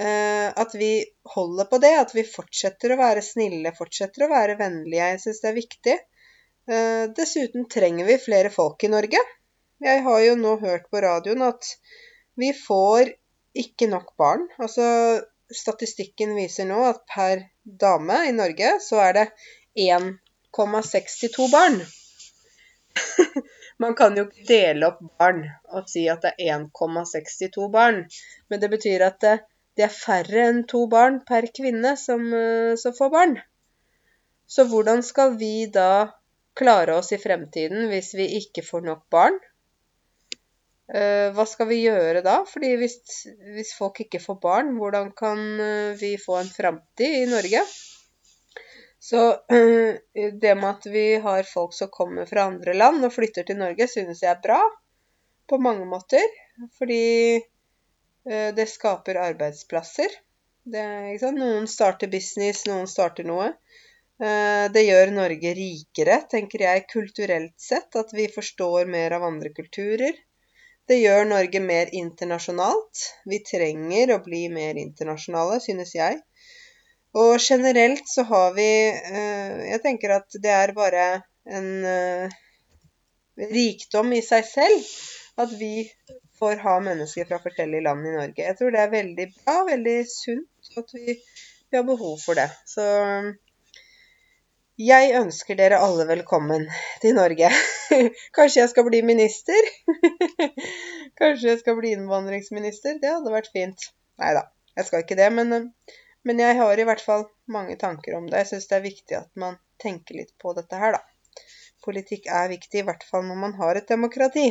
uh, 0.00 0.48
at 0.50 0.74
vi 0.80 0.92
holder 1.36 1.68
på 1.70 1.80
det. 1.82 1.92
At 2.02 2.14
vi 2.16 2.26
fortsetter 2.26 2.94
å 2.94 3.00
være 3.00 3.24
snille, 3.24 3.76
fortsetter 3.76 4.26
å 4.26 4.32
være 4.32 4.58
vennlige. 4.60 5.12
Jeg 5.14 5.22
syns 5.24 5.44
det 5.44 5.52
er 5.52 5.60
viktig. 5.60 5.98
Eh, 6.68 7.04
dessuten 7.16 7.68
trenger 7.68 8.04
vi 8.04 8.18
flere 8.18 8.50
folk 8.52 8.84
i 8.84 8.92
Norge. 8.92 9.20
Jeg 9.80 10.02
har 10.04 10.20
jo 10.20 10.36
nå 10.36 10.56
hørt 10.60 10.90
på 10.92 11.00
radioen 11.00 11.42
at 11.46 11.64
vi 12.36 12.52
får 12.56 13.14
ikke 13.56 13.88
nok 13.90 14.12
barn. 14.20 14.44
Altså 14.60 14.84
statistikken 15.50 16.36
viser 16.36 16.68
nå 16.68 16.82
at 16.90 17.00
per 17.10 17.46
dame 17.64 18.20
i 18.28 18.34
Norge 18.36 18.76
så 18.84 19.00
er 19.06 19.16
det 19.16 19.26
1,62 19.86 21.48
barn. 21.52 21.80
Man 23.82 23.96
kan 23.96 24.16
jo 24.18 24.26
ikke 24.28 24.46
dele 24.50 24.90
opp 24.90 25.00
barn 25.18 25.46
og 25.72 25.88
si 25.88 26.04
at 26.12 26.26
det 26.26 26.34
er 26.36 26.60
1,62 26.60 27.70
barn. 27.72 28.04
Men 28.52 28.62
det 28.62 28.70
betyr 28.76 29.06
at 29.08 29.20
det, 29.24 29.36
det, 29.78 29.88
er 29.88 29.94
færre 29.96 30.46
enn 30.50 30.64
to 30.68 30.84
barn 30.92 31.22
per 31.26 31.48
kvinne 31.56 31.96
som, 31.96 32.28
eh, 32.36 32.76
som 32.76 32.94
får 32.96 33.12
barn. 33.16 33.38
Så 34.50 34.66
hvordan 34.68 35.00
skal 35.06 35.38
vi 35.40 35.70
da 35.72 36.19
klare 36.60 36.96
oss 37.00 37.12
i 37.16 37.20
fremtiden 37.20 37.88
hvis 37.90 38.12
vi 38.18 38.28
ikke 38.38 38.64
får 38.66 38.84
nok 38.86 39.06
barn? 39.12 39.38
Uh, 40.90 41.30
hva 41.36 41.46
skal 41.46 41.68
vi 41.70 41.84
gjøre 41.84 42.22
da? 42.26 42.40
Fordi 42.50 42.74
hvis, 42.80 42.96
hvis, 43.54 43.74
folk 43.78 44.00
ikke 44.04 44.22
får 44.22 44.40
barn, 44.42 44.74
hvordan 44.78 45.12
kan 45.16 45.40
uh, 45.60 45.98
vi 46.00 46.16
få 46.20 46.40
en 46.40 46.50
framtid 46.50 47.22
i 47.22 47.30
Norge? 47.30 47.62
Så 49.00 49.20
det 50.42 50.54
med 50.60 50.66
at 50.68 50.86
vi 50.92 51.04
har 51.24 51.46
folk 51.48 51.72
som 51.72 51.88
kommer 51.88 52.26
fra 52.28 52.50
andre 52.50 52.74
land 52.76 53.06
og 53.06 53.14
flytter 53.14 53.46
til 53.48 53.56
Norge, 53.56 53.86
synes 53.88 54.20
jeg 54.20 54.34
er 54.34 54.42
bra 54.44 54.58
på 55.50 55.58
mange 55.58 55.86
måter. 55.88 56.26
Fordi 56.78 57.36
eh, 58.30 58.50
det 58.56 58.68
skaper 58.68 59.20
arbeidsplasser. 59.24 60.18
Det, 60.70 60.84
noen 61.34 61.66
starter 61.70 62.10
business, 62.12 62.66
noen 62.68 62.88
starter 62.90 63.26
noe. 63.26 63.50
Eh, 64.20 64.66
det 64.72 64.82
gjør 64.84 65.14
Norge 65.16 65.52
rikere, 65.56 66.18
tenker 66.28 66.66
jeg, 66.66 66.88
kulturelt 66.92 67.54
sett. 67.60 67.96
At 67.96 68.12
vi 68.16 68.26
forstår 68.32 68.90
mer 68.90 69.16
av 69.16 69.24
andre 69.30 69.52
kulturer. 69.56 70.18
Det 70.90 70.98
gjør 70.98 71.28
Norge 71.30 71.62
mer 71.64 71.92
internasjonalt. 71.96 73.04
Vi 73.30 73.40
trenger 73.46 74.12
å 74.16 74.22
bli 74.24 74.48
mer 74.52 74.80
internasjonale, 74.80 75.60
synes 75.64 75.94
jeg. 75.96 76.20
Og 77.20 77.40
generelt 77.42 78.06
så 78.06 78.22
har 78.28 78.52
vi 78.54 78.70
eh, 78.90 79.56
Jeg 79.72 79.82
tenker 79.82 80.14
at 80.20 80.36
det 80.42 80.52
er 80.54 80.74
bare 80.76 81.06
en 81.50 81.70
eh, 81.88 82.36
rikdom 83.50 84.12
i 84.14 84.20
seg 84.22 84.44
selv 84.46 84.92
at 85.40 85.52
vi 85.58 85.88
får 86.38 86.60
ha 86.64 86.76
mennesker 86.84 87.26
fra 87.28 87.38
forskjellige 87.42 87.84
land 87.86 88.06
i 88.06 88.14
Norge. 88.14 88.44
Jeg 88.44 88.58
tror 88.58 88.74
det 88.74 88.82
er 88.82 88.92
veldig 88.92 89.26
bra, 89.38 89.56
veldig 89.68 89.96
sunt, 90.08 90.72
at 90.76 90.92
vi, 90.96 91.16
vi 91.70 91.78
har 91.78 91.86
behov 91.88 92.18
for 92.22 92.38
det. 92.38 92.48
Så 92.68 92.84
jeg 94.80 95.10
ønsker 95.18 95.58
dere 95.58 95.78
alle 95.84 96.06
velkommen 96.08 96.62
til 97.02 97.12
Norge. 97.16 97.50
Kanskje 98.36 98.62
jeg 98.62 98.70
skal 98.72 98.86
bli 98.86 99.02
minister? 99.04 99.66
Kanskje 101.20 101.50
jeg 101.50 101.60
skal 101.60 101.76
bli 101.76 101.90
innvandringsminister? 101.96 102.96
Det 103.02 103.10
hadde 103.12 103.34
vært 103.34 103.50
fint. 103.52 103.90
Nei 104.22 104.30
da, 104.38 104.46
jeg 104.78 104.88
skal 104.88 105.04
ikke 105.04 105.18
det. 105.20 105.28
Men 105.36 105.68
Men 106.22 106.40
jeg 106.40 106.56
har 106.56 106.78
i 106.78 106.84
hvert 106.84 107.00
fall 107.00 107.26
mange 107.48 107.76
tanker 107.80 108.16
om 108.16 108.26
det. 108.28 108.42
Jeg 108.42 108.48
syns 108.50 108.66
det 108.68 108.76
er 108.76 108.88
viktig 108.88 109.16
at 109.16 109.30
man 109.40 109.54
tenker 109.80 110.18
litt 110.20 110.34
på 110.40 110.52
dette 110.56 110.76
her, 110.76 110.96
da. 110.96 111.44
Politikk 111.84 112.28
er 112.28 112.50
viktig, 112.52 112.82
i 112.82 112.84
hvert 112.84 113.04
fall 113.08 113.24
når 113.24 113.38
man 113.40 113.54
har 113.56 113.76
et 113.76 113.88
demokrati. 113.88 114.50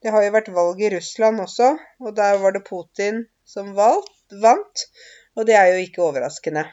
Det 0.00 0.12
har 0.12 0.24
jo 0.24 0.32
vært 0.32 0.48
valg 0.56 0.80
i 0.80 0.88
Russland 0.96 1.40
også, 1.44 1.74
og 2.00 2.16
der 2.16 2.40
var 2.40 2.56
det 2.56 2.64
Putin 2.64 3.26
som 3.44 3.74
valgt, 3.76 4.16
vant. 4.40 4.86
Og 5.36 5.44
det 5.48 5.56
er 5.56 5.74
jo 5.74 5.84
ikke 5.84 6.04
overraskende. 6.06 6.64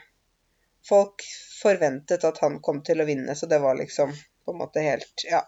Folk 0.88 1.24
forventet 1.58 2.24
at 2.24 2.42
han 2.44 2.60
kom 2.64 2.82
til 2.86 3.02
å 3.02 3.08
vinne, 3.08 3.34
så 3.38 3.48
det 3.50 3.60
var 3.62 3.78
liksom 3.78 4.14
på 4.14 4.54
en 4.54 4.62
måte 4.64 4.84
helt 4.84 5.26
Ja. 5.28 5.42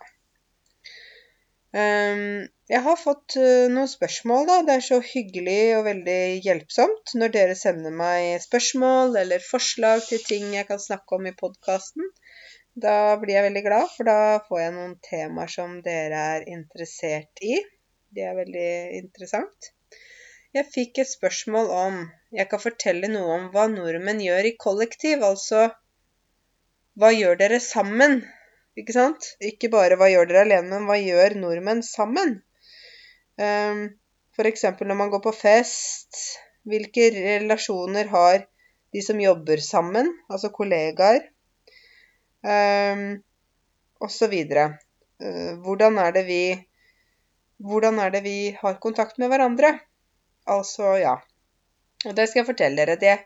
Um, 1.70 2.48
jeg 2.66 2.82
har 2.82 2.96
fått 2.98 3.36
uh, 3.38 3.70
noen 3.70 3.88
spørsmål, 3.90 4.48
da. 4.48 4.56
Det 4.66 4.74
er 4.74 4.82
så 4.82 4.98
hyggelig 5.06 5.76
og 5.76 5.84
veldig 5.86 6.22
hjelpsomt 6.42 7.12
når 7.20 7.34
dere 7.36 7.54
sender 7.58 7.94
meg 7.94 8.42
spørsmål 8.42 9.14
eller 9.20 9.44
forslag 9.46 10.02
til 10.08 10.22
ting 10.26 10.48
jeg 10.56 10.66
kan 10.66 10.82
snakke 10.82 11.18
om 11.18 11.28
i 11.30 11.34
podkasten. 11.38 12.10
Da 12.74 13.16
blir 13.22 13.36
jeg 13.36 13.46
veldig 13.48 13.62
glad, 13.66 13.90
for 13.94 14.10
da 14.10 14.18
får 14.48 14.62
jeg 14.64 14.74
noen 14.76 14.96
temaer 15.06 15.52
som 15.54 15.78
dere 15.86 16.24
er 16.36 16.48
interessert 16.50 17.42
i. 17.42 17.58
Det 18.10 18.26
er 18.26 18.38
veldig 18.38 18.70
interessant. 18.98 19.70
Jeg 20.56 20.66
fikk 20.74 20.98
et 20.98 21.10
spørsmål 21.10 21.70
om 21.70 21.98
jeg 22.34 22.50
kan 22.50 22.62
fortelle 22.62 23.10
noe 23.10 23.34
om 23.36 23.44
hva 23.54 23.68
nordmenn 23.70 24.22
gjør 24.22 24.48
i 24.50 24.56
kollektiv, 24.58 25.22
altså 25.22 25.68
hva 26.98 27.10
gjør 27.14 27.38
dere 27.40 27.60
sammen? 27.62 28.20
Ikke 28.78 28.94
sant? 28.94 29.32
Ikke 29.42 29.70
bare 29.72 29.98
hva 29.98 30.08
gjør 30.10 30.30
dere 30.30 30.44
alene, 30.46 30.70
men 30.72 30.86
hva 30.88 30.98
gjør 31.00 31.36
nordmenn 31.38 31.82
sammen? 31.86 32.38
Um, 33.40 33.82
for 34.36 34.48
eksempel 34.50 34.90
når 34.90 34.98
man 34.98 35.12
går 35.12 35.22
på 35.24 35.34
fest, 35.36 36.18
hvilke 36.68 37.10
relasjoner 37.14 38.10
har 38.12 38.44
de 38.94 39.02
som 39.04 39.20
jobber 39.22 39.62
sammen, 39.62 40.10
altså 40.30 40.50
kollegaer, 40.54 41.22
um, 42.42 43.20
osv. 44.02 44.34
Uh, 44.50 45.52
hvordan 45.64 46.02
er 46.02 46.18
det 46.18 46.26
vi 46.30 46.42
Hvordan 47.60 47.98
er 48.00 48.08
det 48.08 48.22
vi 48.24 48.56
har 48.56 48.78
kontakt 48.80 49.18
med 49.20 49.28
hverandre? 49.28 49.74
Altså, 50.48 50.94
ja. 50.96 51.18
Og 52.08 52.14
det 52.16 52.24
skal 52.30 52.40
jeg 52.40 52.46
fortelle 52.48 52.86
dere. 52.86 52.96
Det 52.96 53.18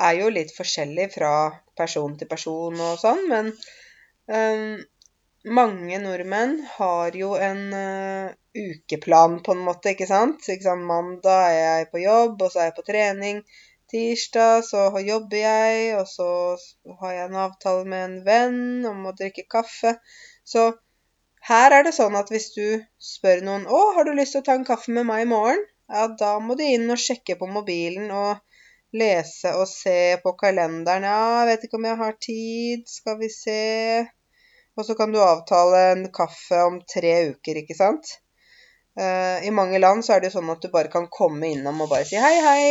er 0.00 0.18
jo 0.20 0.28
litt 0.32 0.52
forskjellig 0.56 1.08
fra 1.14 1.32
person 1.78 2.14
til 2.18 2.30
person 2.30 2.80
og 2.80 3.00
sånn, 3.00 3.26
men 3.30 3.52
Um, 4.26 4.80
mange 5.44 5.98
nordmenn 6.00 6.54
har 6.78 7.16
jo 7.20 7.34
en 7.36 7.58
uh, 7.76 8.30
ukeplan, 8.56 9.34
på 9.44 9.52
en 9.52 9.64
måte, 9.66 9.92
ikke 9.92 10.06
sant? 10.08 10.46
ikke 10.48 10.64
sant? 10.64 10.86
Mandag 10.88 11.42
er 11.50 11.58
jeg 11.58 11.90
på 11.90 12.00
jobb, 12.00 12.40
og 12.40 12.52
så 12.52 12.62
er 12.62 12.70
jeg 12.70 12.76
på 12.78 12.86
trening. 12.86 13.42
Tirsdag 13.92 14.64
så 14.64 14.86
jobber 15.04 15.42
jeg, 15.42 15.90
og 15.98 16.08
så 16.08 16.30
har 17.02 17.12
jeg 17.18 17.28
en 17.28 17.36
avtale 17.42 17.84
med 17.84 18.06
en 18.06 18.16
venn 18.30 18.88
om 18.88 19.04
å 19.10 19.12
drikke 19.18 19.44
kaffe. 19.56 19.92
Så 20.54 20.70
her 21.50 21.76
er 21.76 21.84
det 21.84 21.92
sånn 21.98 22.16
at 22.16 22.32
hvis 22.32 22.48
du 22.56 22.80
spør 22.96 23.44
noen 23.44 23.68
'Å, 23.68 23.82
har 23.98 24.08
du 24.08 24.14
lyst 24.16 24.38
til 24.38 24.40
å 24.40 24.48
ta 24.48 24.56
en 24.56 24.64
kaffe 24.64 24.96
med 24.96 25.04
meg 25.12 25.26
i 25.26 25.30
morgen?' 25.34 25.68
Ja, 25.92 26.08
da 26.08 26.38
må 26.40 26.56
du 26.56 26.64
inn 26.64 26.88
og 26.88 26.96
sjekke 26.96 27.36
på 27.36 27.44
mobilen 27.44 28.08
og 28.08 28.40
lese 28.94 29.52
og 29.58 29.66
se 29.70 30.16
på 30.22 30.34
kalenderen. 30.40 31.06
Ja, 31.06 31.44
vet 31.48 31.66
ikke 31.66 31.80
om 31.80 31.88
jeg 31.88 32.00
har 32.00 32.18
tid. 32.22 32.84
Skal 32.90 33.18
vi 33.22 33.30
se 33.32 33.60
Og 34.74 34.82
så 34.82 34.96
kan 34.98 35.12
du 35.14 35.20
avtale 35.22 35.80
en 35.92 36.08
kaffe 36.10 36.58
om 36.66 36.80
tre 36.90 37.12
uker, 37.30 37.60
ikke 37.60 37.76
sant? 37.78 38.08
Uh, 38.98 39.38
I 39.46 39.52
mange 39.54 39.78
land 39.78 40.02
så 40.02 40.16
er 40.16 40.22
det 40.22 40.32
jo 40.32 40.40
sånn 40.40 40.50
at 40.50 40.62
du 40.62 40.66
bare 40.72 40.90
kan 40.90 41.06
komme 41.10 41.52
innom 41.54 41.78
og 41.84 41.92
bare 41.92 42.06
si 42.06 42.18
hei, 42.18 42.34
hei, 42.42 42.64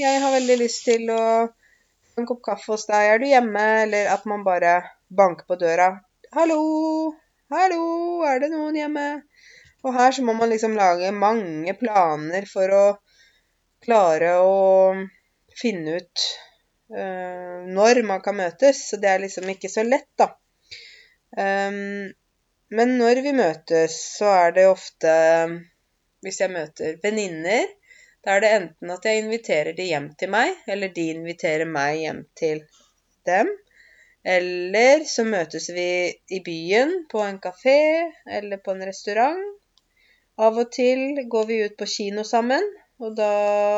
jeg 0.00 0.20
har 0.20 0.34
veldig 0.34 0.56
lyst 0.60 0.84
til 0.84 1.08
å 1.12 1.22
få 1.48 2.20
en 2.20 2.28
kopp 2.28 2.42
kaffe 2.44 2.74
hos 2.74 2.84
deg, 2.88 3.08
er 3.08 3.20
du 3.20 3.26
hjemme? 3.28 3.64
Eller 3.86 4.12
at 4.12 4.28
man 4.28 4.44
bare 4.44 4.78
banker 5.08 5.48
på 5.48 5.56
døra. 5.60 5.90
Hallo, 6.36 6.60
hallo, 7.52 7.82
er 8.28 8.44
det 8.44 8.52
noen 8.52 8.76
hjemme? 8.76 9.08
Og 9.84 9.96
her 9.96 10.12
så 10.12 10.24
må 10.28 10.36
man 10.36 10.52
liksom 10.52 10.76
lage 10.76 11.12
mange 11.16 11.72
planer 11.80 12.48
for 12.52 12.72
å 12.76 12.86
klare 13.84 14.32
å 14.44 14.56
finne 15.56 15.98
ut 16.00 16.26
uh, 16.92 17.64
når 17.66 18.02
man 18.08 18.22
kan 18.24 18.38
møtes. 18.38 18.84
Så 18.90 19.00
det 19.02 19.10
er 19.12 19.24
liksom 19.24 19.48
ikke 19.52 19.72
så 19.72 19.86
lett, 19.86 20.10
da. 20.18 20.30
Um, 21.36 22.12
men 22.76 22.96
når 22.98 23.22
vi 23.22 23.32
møtes, 23.36 23.96
så 24.18 24.30
er 24.46 24.54
det 24.56 24.68
ofte 24.70 25.10
Hvis 26.24 26.40
jeg 26.40 26.50
møter 26.50 26.96
venninner, 27.02 27.68
da 28.24 28.34
er 28.34 28.42
det 28.42 28.48
enten 28.56 28.90
at 28.90 29.04
jeg 29.06 29.20
inviterer 29.20 29.76
de 29.76 29.84
hjem 29.86 30.08
til 30.18 30.32
meg, 30.32 30.56
eller 30.66 30.90
de 30.94 31.04
inviterer 31.12 31.68
meg 31.70 32.00
hjem 32.00 32.24
til 32.34 32.64
dem. 33.28 33.52
Eller 34.26 35.04
så 35.06 35.22
møtes 35.28 35.68
vi 35.70 35.90
i 36.34 36.40
byen, 36.42 37.04
på 37.12 37.22
en 37.22 37.38
kafé 37.38 37.78
eller 38.38 38.58
på 38.58 38.74
en 38.74 38.82
restaurant. 38.88 39.44
Av 40.42 40.58
og 40.58 40.72
til 40.74 41.20
går 41.30 41.46
vi 41.46 41.60
ut 41.68 41.76
på 41.78 41.86
kino 41.92 42.26
sammen. 42.26 42.66
Og 43.02 43.16
da 43.16 43.32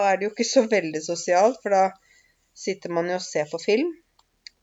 er 0.09 0.19
det 0.19 0.29
jo 0.29 0.35
ikke 0.35 0.47
så 0.47 0.65
veldig 0.71 1.01
sosialt, 1.03 1.59
for 1.63 1.75
da 1.75 1.85
sitter 2.59 2.93
man 2.95 3.09
jo 3.11 3.19
og 3.19 3.25
ser 3.25 3.49
på 3.51 3.61
film. 3.63 3.91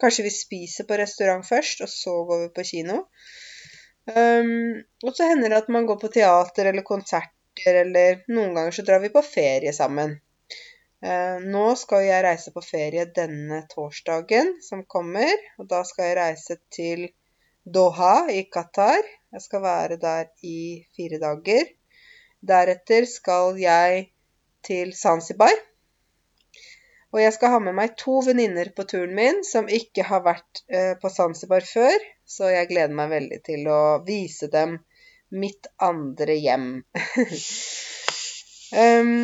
Kanskje 0.01 0.25
vi 0.27 0.33
spiser 0.33 0.87
på 0.87 0.97
restaurant 0.99 1.45
først, 1.47 1.83
og 1.85 1.91
så 1.91 2.13
går 2.29 2.45
vi 2.45 2.51
på 2.55 2.67
kino. 2.67 3.01
Um, 4.05 4.83
og 5.03 5.15
så 5.17 5.31
hender 5.31 5.49
det 5.49 5.63
at 5.63 5.71
man 5.73 5.87
går 5.89 5.97
på 6.01 6.11
teater 6.13 6.69
eller 6.69 6.85
konserter, 6.85 7.79
eller 7.81 8.21
noen 8.29 8.53
ganger 8.57 8.75
så 8.75 8.85
drar 8.85 9.01
vi 9.03 9.11
på 9.13 9.23
ferie 9.25 9.73
sammen. 9.75 10.17
Uh, 11.05 11.39
nå 11.41 11.67
skal 11.79 12.05
jeg 12.05 12.25
reise 12.25 12.53
på 12.53 12.63
ferie 12.65 13.07
denne 13.15 13.63
torsdagen 13.71 14.55
som 14.63 14.83
kommer, 14.89 15.33
og 15.59 15.69
da 15.71 15.81
skal 15.87 16.11
jeg 16.11 16.19
reise 16.19 16.59
til 16.73 17.07
Doha 17.65 18.27
i 18.31 18.43
Qatar. 18.51 19.01
Jeg 19.33 19.47
skal 19.47 19.63
være 19.63 19.97
der 20.01 20.29
i 20.45 20.85
fire 20.95 21.19
dager. 21.23 21.71
Deretter 22.45 23.07
skal 23.09 23.57
jeg 23.57 24.05
til 24.65 24.93
Zanzibar. 24.97 25.53
Og 27.15 27.21
jeg 27.21 27.31
skal 27.31 27.53
ha 27.53 27.61
med 27.63 27.77
meg 27.77 27.93
to 27.99 28.19
venninner 28.25 28.73
på 28.75 28.83
turen 28.91 29.13
min 29.15 29.37
som 29.47 29.69
ikke 29.71 30.03
har 30.09 30.25
vært 30.25 30.65
eh, 30.67 30.93
på 30.99 31.11
Zanzibar 31.13 31.63
før, 31.63 31.95
så 32.27 32.49
jeg 32.51 32.67
gleder 32.73 32.97
meg 32.97 33.13
veldig 33.13 33.39
til 33.45 33.69
å 33.71 33.79
vise 34.03 34.49
dem 34.51 34.79
mitt 35.31 35.69
andre 35.79 36.35
hjem. 36.35 36.67
um, 38.83 39.15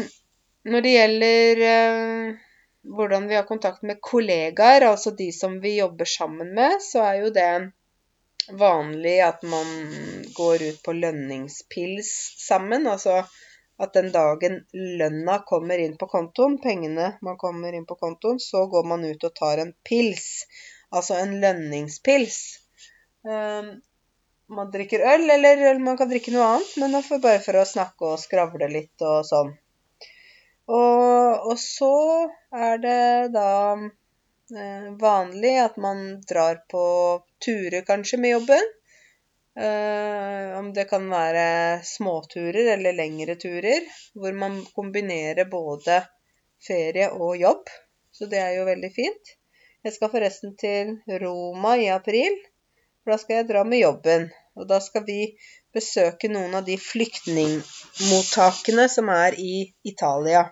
når 0.71 0.85
det 0.85 0.93
gjelder 0.95 1.61
uh, 1.65 2.39
hvordan 2.95 3.27
vi 3.27 3.37
har 3.37 3.49
kontakt 3.49 3.83
med 3.83 3.99
kollegaer, 4.01 4.87
altså 4.87 5.11
de 5.17 5.31
som 5.35 5.59
vi 5.59 5.75
jobber 5.81 6.07
sammen 6.09 6.55
med, 6.55 6.79
så 6.85 7.03
er 7.09 7.19
jo 7.25 7.35
det 7.35 7.51
vanlig 8.57 9.17
at 9.25 9.43
man 9.43 9.67
går 10.33 10.63
ut 10.69 10.81
på 10.83 10.95
lønningspils 10.97 12.11
sammen. 12.47 12.87
Altså 12.87 13.21
at 13.81 13.93
den 13.97 14.11
dagen 14.13 14.59
lønna 15.01 15.39
kommer 15.49 15.81
inn 15.81 15.97
på 15.97 16.07
kontoen, 16.11 16.57
pengene 16.61 17.13
man 17.25 17.37
kommer 17.41 17.73
inn 17.73 17.87
på 17.89 17.97
kontoen, 17.97 18.39
så 18.39 18.65
går 18.69 18.89
man 18.91 19.05
ut 19.05 19.23
og 19.27 19.33
tar 19.37 19.61
en 19.63 19.73
pils. 19.87 20.27
Altså 20.91 21.17
en 21.21 21.37
lønningspils. 21.41 22.37
Um, 23.23 23.79
man 24.51 24.71
drikker 24.71 25.03
øl, 25.13 25.29
eller 25.29 25.79
man 25.79 25.97
kan 25.97 26.09
drikke 26.11 26.33
noe 26.35 26.47
annet, 26.55 26.71
men 26.81 26.97
bare 27.23 27.39
for 27.43 27.57
å 27.57 27.67
snakke 27.67 28.13
og 28.13 28.19
skravle 28.19 28.67
litt 28.71 29.05
og 29.07 29.23
sånn. 29.27 29.53
Og, 30.71 31.47
og 31.51 31.57
så 31.59 31.93
er 32.53 32.81
det 32.83 33.31
da 33.33 33.53
eh, 33.75 34.91
vanlig 34.99 35.55
at 35.63 35.79
man 35.81 36.03
drar 36.27 36.61
på 36.71 36.83
turer 37.43 37.87
kanskje 37.87 38.19
med 38.21 38.35
jobben. 38.35 38.69
Uh, 39.59 40.59
om 40.59 40.73
det 40.73 40.85
kan 40.87 41.09
være 41.11 41.83
småturer 41.83 42.77
eller 42.77 42.93
lengre 42.95 43.35
turer, 43.35 43.81
hvor 44.15 44.33
man 44.37 44.65
kombinerer 44.75 45.49
både 45.51 46.01
ferie 46.67 47.09
og 47.11 47.37
jobb. 47.41 47.69
Så 48.11 48.25
det 48.31 48.39
er 48.39 48.53
jo 48.59 48.65
veldig 48.69 48.91
fint. 48.95 49.35
Jeg 49.83 49.93
skal 49.95 50.09
forresten 50.13 50.55
til 50.61 51.01
Roma 51.23 51.75
i 51.81 51.89
april, 51.91 52.33
for 53.01 53.11
da 53.13 53.17
skal 53.19 53.35
jeg 53.39 53.49
dra 53.49 53.61
med 53.67 53.79
jobben. 53.81 54.23
Og 54.59 54.63
da 54.69 54.77
skal 54.83 55.03
vi 55.07 55.21
besøke 55.73 56.27
noen 56.31 56.55
av 56.59 56.63
de 56.67 56.77
flyktningmottakene 56.79 58.85
som 58.91 59.09
er 59.13 59.31
i 59.39 59.73
Italia. 59.87 60.43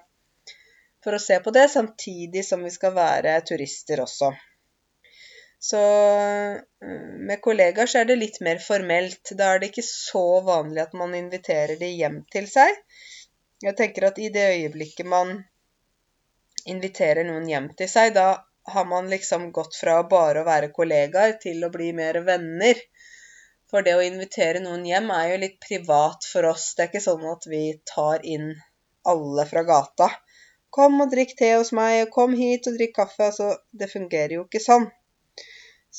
For 1.03 1.11
å 1.15 1.23
se 1.23 1.39
på 1.43 1.51
det, 1.55 1.67
samtidig 1.71 2.43
som 2.47 2.63
vi 2.65 2.71
skal 2.73 2.93
være 2.95 3.41
turister 3.47 4.01
også. 4.03 4.29
Så 5.59 5.79
eh, 5.79 6.57
med 7.29 7.41
kollegaer 7.41 7.89
så 7.91 8.01
er 8.01 8.09
det 8.09 8.19
litt 8.19 8.39
mer 8.45 8.61
formelt. 8.63 9.33
Da 9.37 9.53
er 9.53 9.61
det 9.61 9.71
ikke 9.71 9.85
så 9.85 10.25
vanlig 10.47 10.85
at 10.85 10.95
man 10.97 11.15
inviterer 11.17 11.75
de 11.79 11.89
hjem 11.91 12.21
til 12.31 12.47
seg. 12.51 12.77
Jeg 13.63 13.75
tenker 13.75 14.07
at 14.07 14.21
i 14.23 14.29
det 14.31 14.45
øyeblikket 14.55 15.09
man 15.11 15.33
inviterer 16.69 17.27
noen 17.27 17.49
hjem 17.49 17.67
til 17.79 17.89
seg, 17.91 18.13
da 18.15 18.29
har 18.69 18.85
man 18.87 19.09
liksom 19.11 19.49
gått 19.55 19.75
fra 19.75 19.97
bare 20.07 20.43
å 20.43 20.47
være 20.47 20.71
kollegaer 20.75 21.35
til 21.43 21.63
å 21.65 21.71
bli 21.73 21.91
mer 21.97 22.21
venner. 22.23 22.79
For 23.69 23.85
det 23.85 23.97
å 23.97 24.05
invitere 24.05 24.63
noen 24.63 24.85
hjem 24.87 25.11
er 25.13 25.33
jo 25.33 25.41
litt 25.43 25.59
privat 25.65 26.25
for 26.31 26.47
oss. 26.49 26.71
Det 26.75 26.85
er 26.85 26.91
ikke 26.91 27.03
sånn 27.03 27.25
at 27.33 27.45
vi 27.51 27.63
tar 27.93 28.23
inn 28.25 28.53
alle 29.09 29.45
fra 29.49 29.63
gata 29.67 30.09
Kom 30.75 30.99
og 31.01 31.09
drikk 31.11 31.31
te 31.37 31.47
hos 31.55 31.71
meg, 31.73 31.95
og 32.03 32.11
kom 32.13 32.33
hit 32.37 32.67
og 32.69 32.75
drikk 32.77 32.91
kaffe. 32.99 33.29
Altså, 33.31 33.47
det 33.73 33.89
fungerer 33.89 34.35
jo 34.35 34.43
ikke 34.45 34.61
sånn. 34.61 34.85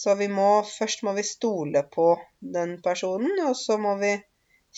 Så 0.01 0.15
vi 0.17 0.31
må 0.33 0.49
Først 0.65 1.03
må 1.07 1.13
vi 1.17 1.27
stole 1.29 1.83
på 1.97 2.07
den 2.57 2.79
personen, 2.85 3.35
og 3.49 3.57
så 3.59 3.77
må 3.81 3.97
vi 4.01 4.15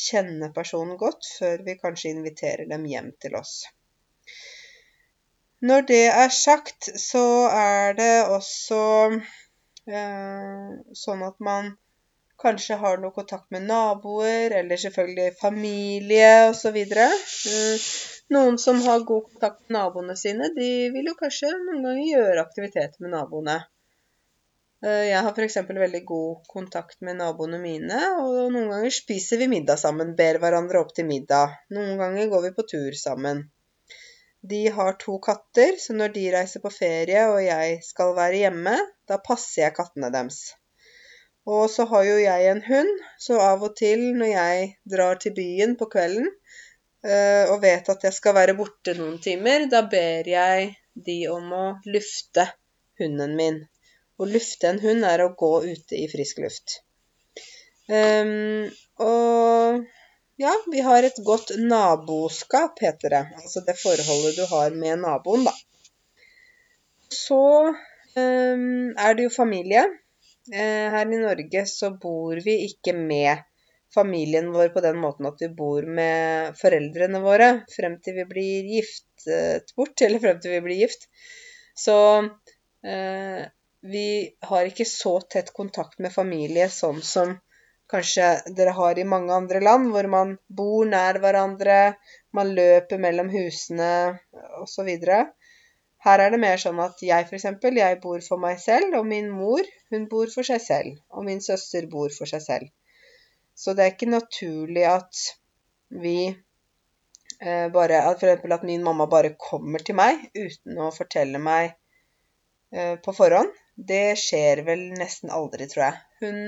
kjenne 0.07 0.49
personen 0.57 0.97
godt 0.99 1.29
før 1.39 1.63
vi 1.67 1.79
kanskje 1.79 2.15
inviterer 2.17 2.67
dem 2.71 2.87
hjem 2.91 3.13
til 3.23 3.37
oss. 3.39 3.55
Når 5.63 5.85
det 5.91 6.05
er 6.09 6.33
sagt, 6.35 6.89
så 6.99 7.25
er 7.55 7.95
det 7.99 8.15
også 8.25 8.81
eh, 9.87 10.73
sånn 11.05 11.23
at 11.29 11.37
man 11.39 11.71
kanskje 12.43 12.81
har 12.81 12.99
noe 12.99 13.15
kontakt 13.15 13.47
med 13.55 13.69
naboer, 13.69 14.57
eller 14.59 14.81
selvfølgelig 14.85 15.37
familie 15.39 16.33
osv. 16.49 16.81
Eh, 16.83 17.87
noen 18.35 18.59
som 18.59 18.83
har 18.89 19.07
god 19.13 19.29
kontakt 19.29 19.61
med 19.69 19.77
naboene 19.79 20.19
sine, 20.19 20.51
de 20.57 20.73
vil 20.97 21.13
jo 21.13 21.15
kanskje 21.21 21.53
noen 21.53 21.85
ganger 21.87 22.09
gjøre 22.09 22.47
aktiviteter 22.49 23.07
med 23.07 23.15
naboene. 23.15 23.61
Eh, 24.83 25.05
jeg 25.13 25.23
har 25.23 25.37
f.eks. 25.37 25.59
veldig 25.69 26.03
god 26.07 26.47
kontakt 26.51 26.99
med 27.07 27.21
naboene 27.21 27.61
mine, 27.63 27.99
og 28.19 28.51
noen 28.51 28.71
ganger 28.73 28.95
spiser 28.95 29.39
vi 29.39 29.47
middag 29.53 29.79
sammen, 29.79 30.17
ber 30.19 30.41
hverandre 30.43 30.81
opp 30.83 30.91
til 30.97 31.07
middag. 31.07 31.55
Noen 31.77 31.95
ganger 32.01 32.33
går 32.33 32.49
vi 32.49 32.57
på 32.57 32.65
tur 32.73 32.97
sammen. 32.99 33.45
De 34.43 34.65
har 34.75 34.97
to 34.99 35.21
katter, 35.23 35.77
så 35.79 35.95
når 35.95 36.17
de 36.17 36.25
reiser 36.35 36.63
på 36.65 36.73
ferie 36.75 37.29
og 37.31 37.39
jeg 37.45 37.77
skal 37.87 38.17
være 38.17 38.41
hjemme, 38.41 38.75
da 39.07 39.21
passer 39.23 39.69
jeg 39.69 39.77
kattene 39.77 40.11
deres. 40.11 40.41
Og 41.47 41.69
så 41.71 41.87
har 41.91 42.03
jo 42.07 42.17
jeg 42.19 42.49
en 42.51 42.63
hund, 42.67 42.91
så 43.23 43.39
av 43.43 43.63
og 43.63 43.77
til 43.79 44.03
når 44.19 44.33
jeg 44.33 44.69
drar 44.97 45.23
til 45.23 45.35
byen 45.37 45.77
på 45.79 45.87
kvelden 45.95 46.27
eh, 47.07 47.51
og 47.51 47.61
vet 47.63 47.87
at 47.95 48.07
jeg 48.07 48.19
skal 48.19 48.35
være 48.35 48.59
borte 48.59 48.97
noen 48.99 49.21
timer, 49.23 49.69
da 49.71 49.85
ber 49.91 50.27
jeg 50.27 50.73
de 51.07 51.21
om 51.31 51.55
å 51.55 51.65
lufte 51.87 52.49
hunden 52.99 53.39
min. 53.39 53.63
Å 54.23 54.29
lufte 54.31 54.71
en 54.71 54.79
hund 54.83 55.07
er 55.09 55.25
å 55.25 55.33
gå 55.39 55.53
ute 55.67 55.99
i 55.99 56.07
frisk 56.11 56.43
luft. 56.45 56.79
Um, 57.91 58.71
og 59.03 59.83
ja, 60.41 60.53
vi 60.71 60.83
har 60.87 61.03
et 61.03 61.19
godt 61.27 61.51
naboskap, 61.59 62.79
heter 62.81 63.17
det. 63.17 63.23
Altså 63.43 63.65
det 63.67 63.75
forholdet 63.81 64.39
du 64.39 64.45
har 64.53 64.77
med 64.79 65.03
naboen, 65.03 65.49
da. 65.49 65.55
Så 67.13 67.43
um, 67.69 68.93
er 68.95 69.17
det 69.19 69.27
jo 69.27 69.35
familie. 69.35 69.85
Uh, 70.53 70.87
her 70.95 71.07
i 71.07 71.23
Norge 71.23 71.65
så 71.71 71.93
bor 72.03 72.39
vi 72.47 72.63
ikke 72.69 72.95
med 72.97 73.43
familien 73.93 74.49
vår 74.55 74.71
på 74.73 74.81
den 74.85 74.97
måten 75.03 75.29
at 75.29 75.43
vi 75.43 75.51
bor 75.53 75.85
med 75.85 76.57
foreldrene 76.57 77.21
våre 77.21 77.51
frem 77.75 77.99
til 78.01 78.17
vi 78.23 78.25
blir 78.31 78.71
giftet 78.79 79.75
bort, 79.77 79.99
eller 80.01 80.23
frem 80.23 80.41
til 80.41 80.55
vi 80.57 80.63
blir 80.65 80.87
gift. 80.87 81.11
Så 81.77 81.99
uh, 82.23 83.43
vi 83.83 84.35
har 84.47 84.69
ikke 84.69 84.87
så 84.87 85.19
tett 85.21 85.51
kontakt 85.55 85.99
med 85.99 86.15
familie 86.15 86.69
sånn 86.71 87.03
som 87.03 87.35
kanskje 87.93 88.29
dere 88.57 88.73
har 88.77 88.99
i 88.99 89.05
mange 89.05 89.35
andre 89.35 89.61
land, 89.61 89.91
hvor 89.93 90.07
man 90.09 90.37
bor 90.49 90.87
nær 90.89 91.19
hverandre, 91.21 91.79
man 92.33 92.53
løper 92.57 93.01
mellom 93.03 93.29
husene 93.33 93.91
osv. 94.63 94.89
Her 96.03 96.23
er 96.23 96.33
det 96.35 96.41
mer 96.43 96.63
sånn 96.63 96.81
at 96.83 97.03
jeg 97.05 97.27
f.eks. 97.29 97.45
jeg 97.63 97.99
bor 98.03 98.23
for 98.27 98.43
meg 98.43 98.63
selv, 98.63 98.97
og 98.99 99.07
min 99.07 99.29
mor 99.31 99.67
hun 99.93 100.09
bor 100.11 100.31
for 100.33 100.47
seg 100.47 100.63
selv. 100.63 100.97
Og 101.11 101.27
min 101.29 101.43
søster 101.45 101.87
bor 101.91 102.11
for 102.15 102.31
seg 102.31 102.43
selv. 102.43 102.73
Så 103.55 103.77
det 103.77 103.85
er 103.85 103.93
ikke 103.95 104.11
naturlig 104.11 104.87
at 104.89 105.27
vi 106.03 106.17
eh, 106.33 107.69
bare 107.75 108.01
At 108.09 108.25
f.eks. 108.25 108.49
at 108.57 108.67
min 108.67 108.83
mamma 108.83 109.07
bare 109.07 109.35
kommer 109.39 109.85
til 109.85 109.99
meg 109.99 110.25
uten 110.35 110.81
å 110.81 110.91
fortelle 110.95 111.39
meg 111.39 111.75
eh, 112.73 112.97
på 113.05 113.15
forhånd. 113.15 113.53
Det 113.77 114.19
skjer 114.21 114.63
vel 114.67 114.91
nesten 114.99 115.33
aldri, 115.33 115.67
tror 115.71 115.85
jeg. 115.89 116.05
Hun 116.21 116.39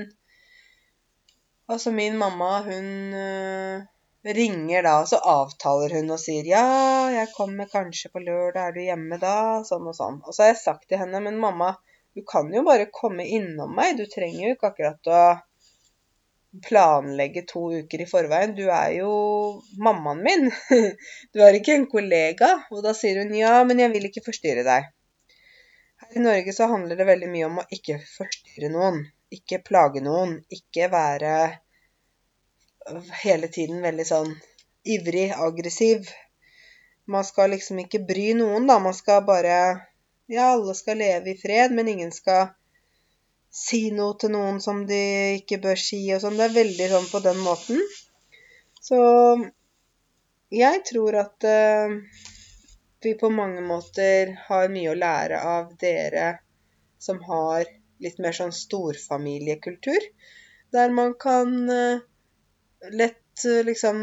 Altså, 1.65 1.89
min 1.91 2.17
mamma, 2.17 2.59
hun 2.61 3.13
uh, 3.17 3.81
ringer 4.37 4.83
da, 4.85 4.99
og 5.01 5.07
så 5.09 5.17
avtaler 5.17 5.95
hun 5.97 6.11
og 6.13 6.19
sier 6.21 6.45
'Ja, 6.45 6.65
jeg 7.09 7.31
kommer 7.33 7.65
kanskje 7.71 8.11
på 8.13 8.21
lørdag, 8.21 8.67
er 8.67 8.75
du 8.75 8.81
hjemme 8.83 9.17
da?' 9.17 9.63
Sånn 9.65 9.87
og 9.89 9.95
sånn. 9.97 10.19
Og 10.27 10.35
så 10.35 10.43
har 10.43 10.51
jeg 10.51 10.61
sagt 10.61 10.85
til 10.89 11.01
henne 11.01 11.23
'Men 11.25 11.41
mamma, 11.41 11.71
du 12.15 12.21
kan 12.21 12.53
jo 12.53 12.61
bare 12.63 12.85
komme 12.99 13.25
innom 13.25 13.73
meg. 13.75 13.97
Du 13.97 14.05
trenger 14.05 14.45
jo 14.45 14.53
ikke 14.55 14.69
akkurat 14.71 15.09
å 15.09 15.23
planlegge 16.63 17.43
to 17.49 17.63
uker 17.81 18.03
i 18.05 18.07
forveien. 18.07 18.53
Du 18.55 18.69
er 18.69 18.91
jo 18.99 19.09
mammaen 19.87 20.21
min. 20.23 20.51
Du 21.33 21.41
er 21.43 21.57
ikke 21.57 21.75
en 21.75 21.89
kollega. 21.91 22.51
Og 22.71 22.85
da 22.85 22.93
sier 22.95 23.19
hun 23.23 23.33
ja, 23.35 23.57
men 23.67 23.81
jeg 23.83 23.91
vil 23.95 24.07
ikke 24.09 24.23
forstyrre 24.29 24.63
deg. 24.67 24.87
I 26.15 26.19
Norge 26.23 26.53
så 26.53 26.65
handler 26.71 26.95
det 26.95 27.07
veldig 27.09 27.27
mye 27.27 27.47
om 27.49 27.57
å 27.59 27.67
ikke 27.75 27.97
forstyrre 28.07 28.69
noen. 28.71 29.01
Ikke 29.35 29.59
plage 29.59 29.99
noen. 30.03 30.37
Ikke 30.57 30.87
være 30.93 31.31
hele 33.23 33.49
tiden 33.51 33.81
veldig 33.83 34.05
sånn 34.07 34.29
ivrig, 34.95 35.31
aggressiv. 35.47 36.07
Man 37.11 37.25
skal 37.27 37.51
liksom 37.51 37.81
ikke 37.83 38.03
bry 38.07 38.29
noen, 38.37 38.67
da. 38.69 38.79
Man 38.79 38.95
skal 38.97 39.25
bare 39.27 39.57
Ja, 40.31 40.45
alle 40.55 40.73
skal 40.73 40.97
leve 40.97 41.35
i 41.35 41.37
fred, 41.37 41.73
men 41.77 41.91
ingen 41.91 42.13
skal 42.15 42.47
si 43.53 43.91
noe 43.93 44.15
til 44.19 44.31
noen 44.33 44.57
som 44.63 44.79
de 44.89 45.01
ikke 45.41 45.59
bør 45.61 45.77
si 45.77 45.99
og 46.15 46.23
sånn. 46.23 46.39
Det 46.39 46.47
er 46.47 46.55
veldig 46.55 46.87
sånn 46.93 47.05
på 47.11 47.21
den 47.27 47.43
måten. 47.45 47.83
Så 48.81 48.97
jeg 50.53 50.81
tror 50.89 51.19
at 51.21 51.45
uh, 51.45 51.93
vi 53.05 53.13
på 53.19 53.29
mange 53.29 53.61
måter 53.61 54.33
har 54.47 54.71
mye 54.73 54.91
å 54.91 54.97
lære 54.97 55.41
av 55.45 55.73
dere 55.81 56.29
som 56.99 57.21
har 57.27 57.67
litt 58.01 58.17
mer 58.23 58.35
sånn 58.35 58.53
storfamiliekultur. 58.55 60.07
Der 60.73 60.93
man 60.93 61.13
kan 61.19 61.69
eh, 61.69 62.01
lett 62.91 63.45
eh, 63.45 63.61
liksom 63.67 63.99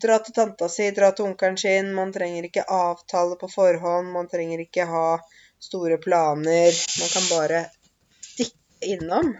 dra 0.00 0.18
til 0.24 0.34
tanta 0.38 0.68
si, 0.72 0.88
dra 0.96 1.10
til 1.12 1.28
onkelen 1.28 1.58
sin. 1.60 1.92
Man 1.94 2.14
trenger 2.14 2.48
ikke 2.48 2.66
avtale 2.72 3.36
på 3.40 3.50
forhånd, 3.52 4.10
man 4.14 4.30
trenger 4.32 4.64
ikke 4.64 4.88
ha 4.88 5.06
store 5.60 6.00
planer. 6.02 6.72
Man 7.00 7.12
kan 7.12 7.28
bare 7.30 7.62
stikke 8.24 8.94
innom. 8.96 9.34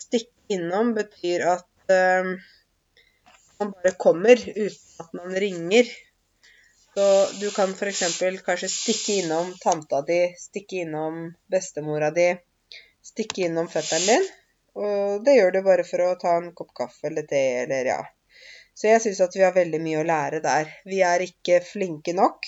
Stikke 0.00 0.56
innom 0.56 0.94
betyr 0.96 1.44
at 1.52 1.68
uh, 1.92 2.34
man 3.60 3.70
bare 3.76 3.94
kommer 4.00 4.40
uten 4.40 5.04
at 5.04 5.12
man 5.14 5.36
ringer. 5.44 5.90
Så 6.94 7.26
du 7.40 7.50
kan 7.50 7.70
f.eks. 7.74 8.02
kanskje 8.46 8.68
stikke 8.68 9.12
innom 9.22 9.54
tanta 9.60 10.02
di, 10.06 10.18
stikke 10.38 10.84
innom 10.84 11.16
bestemora 11.50 12.10
di, 12.14 12.28
stikke 13.02 13.48
innom 13.48 13.68
fetteren 13.68 14.06
din. 14.06 14.28
Og 14.78 15.24
det 15.26 15.34
gjør 15.34 15.56
du 15.56 15.60
bare 15.66 15.86
for 15.88 16.04
å 16.04 16.12
ta 16.20 16.36
en 16.38 16.52
kopp 16.54 16.70
kaffe 16.78 17.10
eller 17.10 17.26
te 17.30 17.42
eller 17.64 17.90
ja. 17.90 17.98
Så 18.74 18.88
jeg 18.92 19.02
syns 19.02 19.24
at 19.26 19.34
vi 19.34 19.42
har 19.42 19.56
veldig 19.58 19.80
mye 19.82 20.04
å 20.04 20.06
lære 20.06 20.40
der. 20.46 20.70
Vi 20.86 21.02
er 21.06 21.26
ikke 21.26 21.60
flinke 21.66 22.14
nok 22.14 22.46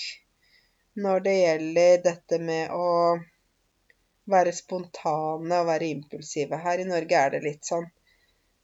når 1.03 1.27
det 1.27 1.35
gjelder 1.37 2.01
dette 2.07 2.39
med 2.39 2.71
å 2.71 2.89
være 4.31 4.55
spontane 4.55 5.59
og 5.61 5.69
være 5.73 5.91
impulsive. 5.91 6.59
Her 6.63 6.83
i 6.83 6.87
Norge 6.87 7.19
er 7.19 7.35
det 7.35 7.43
litt 7.43 7.67
sånn 7.67 7.87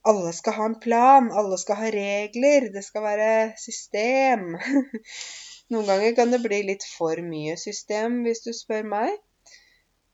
alle 0.04 0.34
skal 0.36 0.54
ha 0.54 0.66
en 0.68 0.80
plan, 0.80 1.32
alle 1.32 1.58
skal 1.58 1.80
ha 1.80 1.90
regler, 1.92 2.68
det 2.74 2.84
skal 2.84 3.06
være 3.06 3.32
system. 3.60 4.56
Noen 5.72 5.88
ganger 5.88 6.16
kan 6.18 6.34
det 6.34 6.42
bli 6.44 6.60
litt 6.68 6.84
for 6.98 7.20
mye 7.24 7.56
system, 7.60 8.22
hvis 8.26 8.44
du 8.44 8.52
spør 8.56 8.84
meg. 8.88 9.14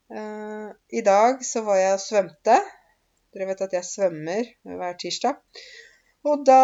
Uh, 0.10 0.70
I 0.94 1.02
dag 1.06 1.42
så 1.46 1.64
var 1.66 1.80
jeg 1.82 1.96
og 1.98 2.04
svømte. 2.04 2.58
Dere 3.34 3.48
vet 3.50 3.64
at 3.66 3.76
jeg 3.78 3.88
svømmer 3.88 4.52
hver 4.66 5.00
tirsdag. 5.02 5.42
Og 6.30 6.46
da 6.46 6.62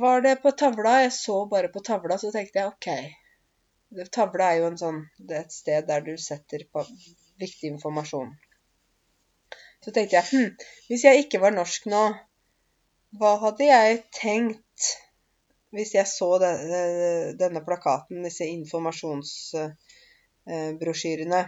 var 0.00 0.24
det 0.24 0.38
på 0.42 0.52
tavla. 0.56 0.98
Jeg 1.04 1.12
så 1.16 1.42
bare 1.50 1.72
på 1.72 1.84
tavla, 1.84 2.18
så 2.20 2.32
tenkte 2.34 2.60
jeg 2.60 2.72
OK. 2.72 4.08
Tavla 4.12 4.50
er 4.50 4.62
jo 4.62 4.70
en 4.70 4.80
sånn, 4.80 5.00
det 5.20 5.36
er 5.36 5.46
et 5.46 5.54
sted 5.54 5.88
der 5.88 6.04
du 6.04 6.14
setter 6.20 6.64
på 6.72 6.84
viktig 7.40 7.74
informasjon. 7.74 8.32
Så 9.82 9.92
tenkte 9.92 10.16
jeg 10.18 10.28
hm, 10.30 10.68
hvis 10.88 11.04
jeg 11.08 11.24
ikke 11.24 11.42
var 11.42 11.54
norsk 11.56 11.88
nå, 11.92 12.04
hva 13.20 13.32
hadde 13.42 13.66
jeg 13.66 13.98
tenkt 14.16 14.71
hvis 15.72 15.94
jeg 15.96 16.06
så 16.08 16.38
denne 16.42 17.60
plakaten, 17.64 18.22
disse 18.26 18.44
informasjonsbrosjyrene. 18.48 21.42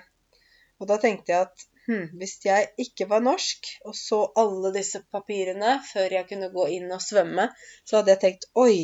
Og 0.81 0.85
da 0.91 0.97
tenkte 1.01 1.33
jeg 1.33 1.41
at 1.47 1.57
hm, 1.87 2.07
hvis 2.19 2.35
jeg 2.47 2.61
ikke 2.81 3.07
var 3.11 3.21
norsk 3.25 3.61
og 3.85 3.95
så 3.99 4.33
alle 4.41 4.69
disse 4.75 4.99
papirene 5.13 5.71
før 5.91 6.09
jeg 6.19 6.29
kunne 6.31 6.57
gå 6.57 6.65
inn 6.79 6.89
og 6.95 7.03
svømme, 7.05 7.45
så 7.85 7.93
hadde 7.99 8.13
jeg 8.15 8.23
tenkt 8.25 8.45
oi, 8.59 8.79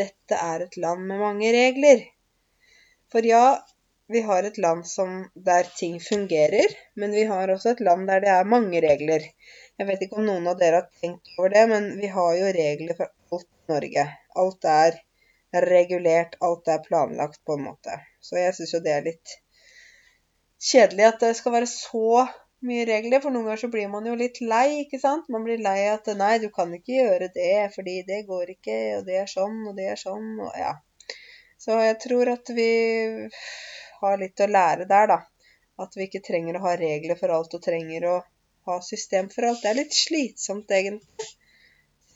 dette 0.00 0.34
er 0.34 0.58
et 0.66 0.76
land 0.80 1.00
med 1.10 1.18
mange 1.22 1.48
regler. 1.54 1.98
For 3.12 3.22
ja, 3.26 3.46
vi 4.08 4.20
har 4.20 4.46
et 4.46 4.58
land 4.58 4.86
som, 4.86 5.30
der 5.34 5.68
ting 5.78 6.00
fungerer, 6.00 6.74
men 6.94 7.14
vi 7.14 7.24
har 7.30 7.50
også 7.52 7.74
et 7.74 7.82
land 7.88 8.08
der 8.08 8.22
det 8.24 8.32
er 8.32 8.52
mange 8.56 8.82
regler. 8.82 9.22
Jeg 9.78 9.88
vet 9.88 10.04
ikke 10.06 10.20
om 10.20 10.28
noen 10.28 10.46
av 10.50 10.58
dere 10.60 10.82
har 10.82 11.02
tenkt 11.02 11.32
over 11.36 11.52
det, 11.54 11.64
men 11.72 11.88
vi 12.00 12.10
har 12.12 12.32
jo 12.38 12.52
regler 12.56 12.98
for 12.98 13.12
alt 13.32 13.50
Norge. 13.70 14.06
Alt 14.36 14.70
er 14.70 15.00
regulert, 15.66 16.36
alt 16.44 16.68
er 16.68 16.82
planlagt 16.84 17.42
på 17.44 17.56
en 17.56 17.66
måte. 17.70 18.00
Så 18.20 18.38
jeg 18.38 18.54
syns 18.56 18.74
jo 18.74 18.82
det 18.84 18.94
er 18.94 19.06
litt 19.06 19.36
kjedelig 20.62 21.06
at 21.10 21.22
det 21.22 21.36
skal 21.38 21.54
være 21.54 21.68
så 21.70 22.26
mye 22.66 22.86
regler, 22.88 23.20
for 23.22 23.32
noen 23.32 23.46
ganger 23.46 23.60
så 23.60 23.70
blir 23.72 23.88
man 23.92 24.06
jo 24.08 24.16
litt 24.18 24.40
lei, 24.40 24.82
ikke 24.82 24.98
sant. 25.00 25.28
Man 25.32 25.44
blir 25.46 25.60
lei 25.62 25.78
at 25.92 26.08
nei, 26.18 26.36
du 26.42 26.48
kan 26.54 26.72
ikke 26.74 26.96
gjøre 26.96 27.30
det, 27.34 27.54
fordi 27.74 28.00
det 28.08 28.24
går 28.28 28.56
ikke, 28.56 28.78
og 28.98 29.06
det 29.08 29.20
er 29.22 29.30
sånn, 29.30 29.60
og 29.68 29.76
det 29.78 29.90
er 29.92 30.00
sånn, 30.00 30.32
og 30.40 30.56
ja. 30.58 30.72
Så 31.60 31.76
jeg 31.84 31.98
tror 32.02 32.32
at 32.32 32.52
vi 32.56 32.70
har 34.00 34.20
litt 34.20 34.42
å 34.44 34.50
lære 34.50 34.88
der, 34.88 35.12
da. 35.12 35.20
At 35.84 35.96
vi 35.96 36.08
ikke 36.08 36.24
trenger 36.24 36.56
å 36.56 36.64
ha 36.64 36.74
regler 36.80 37.18
for 37.20 37.32
alt, 37.36 37.54
og 37.56 37.64
trenger 37.64 38.08
å 38.08 38.16
ha 38.66 38.78
system 38.84 39.28
for 39.32 39.48
alt. 39.48 39.62
Det 39.62 39.72
er 39.72 39.80
litt 39.82 39.96
slitsomt, 39.96 40.72
egentlig, 40.72 41.28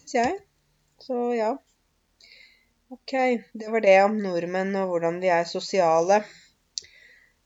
syns 0.01 0.17
jeg. 0.17 0.39
Så 1.11 1.35
ja. 1.35 1.63
Ok, 2.89 3.13
det 3.53 3.69
var 3.69 3.83
det 3.83 3.95
om 4.05 4.13
nordmenn 4.23 4.77
og 4.79 4.93
hvordan 4.93 5.17
vi 5.19 5.31
er 5.35 5.49
sosiale. 5.49 6.21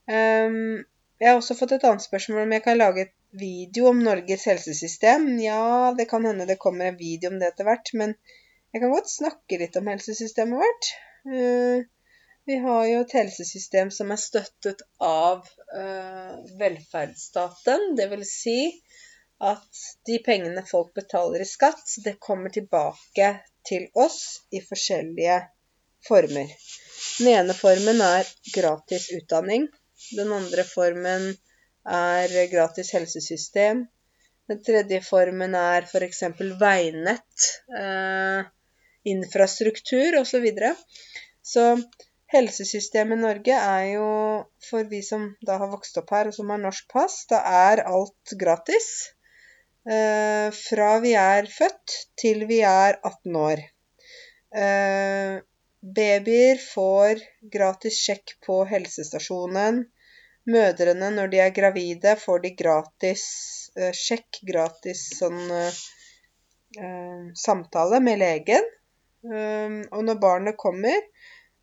Um, 0.05 0.83
jeg 1.17 1.31
har 1.31 1.39
også 1.39 1.55
fått 1.57 1.73
et 1.73 1.87
annet 1.89 2.05
spørsmål 2.05 2.43
om 2.43 2.53
jeg 2.53 2.63
kan 2.67 2.77
lage 2.77 3.07
et 3.07 3.15
video 3.41 3.87
om 3.89 4.03
Norges 4.05 4.45
helsesystem. 4.51 5.25
Ja, 5.41 5.95
det 5.97 6.05
kan 6.11 6.27
hende 6.29 6.45
det 6.45 6.59
kommer 6.61 6.91
en 6.91 6.99
video 6.99 7.31
om 7.31 7.39
det 7.41 7.47
etter 7.49 7.65
hvert, 7.65 7.89
men 7.97 8.13
jeg 8.69 8.83
kan 8.83 8.93
godt 8.93 9.09
snakke 9.09 9.59
litt 9.63 9.81
om 9.81 9.89
helsesystemet 9.89 10.61
vårt. 10.61 10.91
Uh, 11.25 11.89
vi 12.45 12.59
har 12.67 12.85
jo 12.91 13.01
et 13.01 13.17
helsesystem 13.17 13.89
som 13.97 14.13
er 14.13 14.21
støttet 14.27 14.85
av 15.01 15.41
uh, 15.73 16.37
velferdsstaten. 16.61 17.95
Det 17.97 18.11
vil 18.13 18.29
si 18.29 18.59
at 19.41 19.83
de 20.05 20.21
pengene 20.29 20.61
folk 20.69 20.93
betaler 20.93 21.41
i 21.41 21.49
skatt, 21.49 21.97
det 22.05 22.19
kommer 22.21 22.53
tilbake 22.53 23.33
til 23.67 23.87
oss 23.93 24.19
i 24.51 24.61
forskjellige 24.63 25.39
former. 26.07 26.51
Den 27.19 27.31
ene 27.33 27.55
formen 27.57 28.01
er 28.03 28.29
gratis 28.53 29.09
utdanning. 29.17 29.67
Den 30.15 30.33
andre 30.35 30.65
formen 30.67 31.31
er 31.97 32.33
gratis 32.51 32.91
helsesystem. 32.95 33.85
Den 34.49 34.61
tredje 34.65 34.99
formen 35.01 35.55
er 35.57 35.87
f.eks. 35.89 36.23
veinett, 36.61 37.47
eh, 37.79 38.45
infrastruktur 39.15 40.19
osv. 40.21 40.45
Så, 40.53 40.75
så 41.53 41.65
Helsesystemet 42.33 43.19
i 43.19 43.21
Norge 43.21 43.55
er 43.55 43.83
jo, 43.93 44.05
for 44.69 44.87
vi 44.89 45.01
som 45.05 45.27
da 45.45 45.59
har 45.61 45.69
vokst 45.71 45.97
opp 46.01 46.09
her 46.15 46.29
og 46.29 46.35
som 46.35 46.49
har 46.49 46.61
norsk 46.61 46.87
pass, 46.91 47.19
da 47.29 47.41
er 47.69 47.83
alt 47.85 48.33
gratis. 48.39 48.87
Eh, 49.85 50.51
fra 50.51 50.99
vi 50.99 51.11
er 51.13 51.45
født 51.45 51.95
til 52.17 52.45
vi 52.49 52.61
er 52.65 52.97
18 53.05 53.35
år. 53.37 53.59
Eh, 54.61 55.33
babyer 55.97 56.61
får 56.61 57.21
gratis 57.53 57.99
sjekk 58.07 58.33
på 58.47 58.63
helsestasjonen. 58.71 59.83
Mødrene, 60.49 61.11
når 61.13 61.29
de 61.29 61.41
er 61.43 61.53
gravide, 61.53 62.15
får 62.21 62.41
de 62.41 62.53
gratis 62.57 63.25
eh, 63.77 63.93
sjekk, 63.93 64.41
gratis 64.53 65.09
sånn 65.19 65.41
samtale 67.39 68.01
med 68.03 68.19
legen. 68.19 68.65
Og 69.23 70.01
når 70.03 70.17
barnet 70.19 70.57
kommer, 70.59 70.97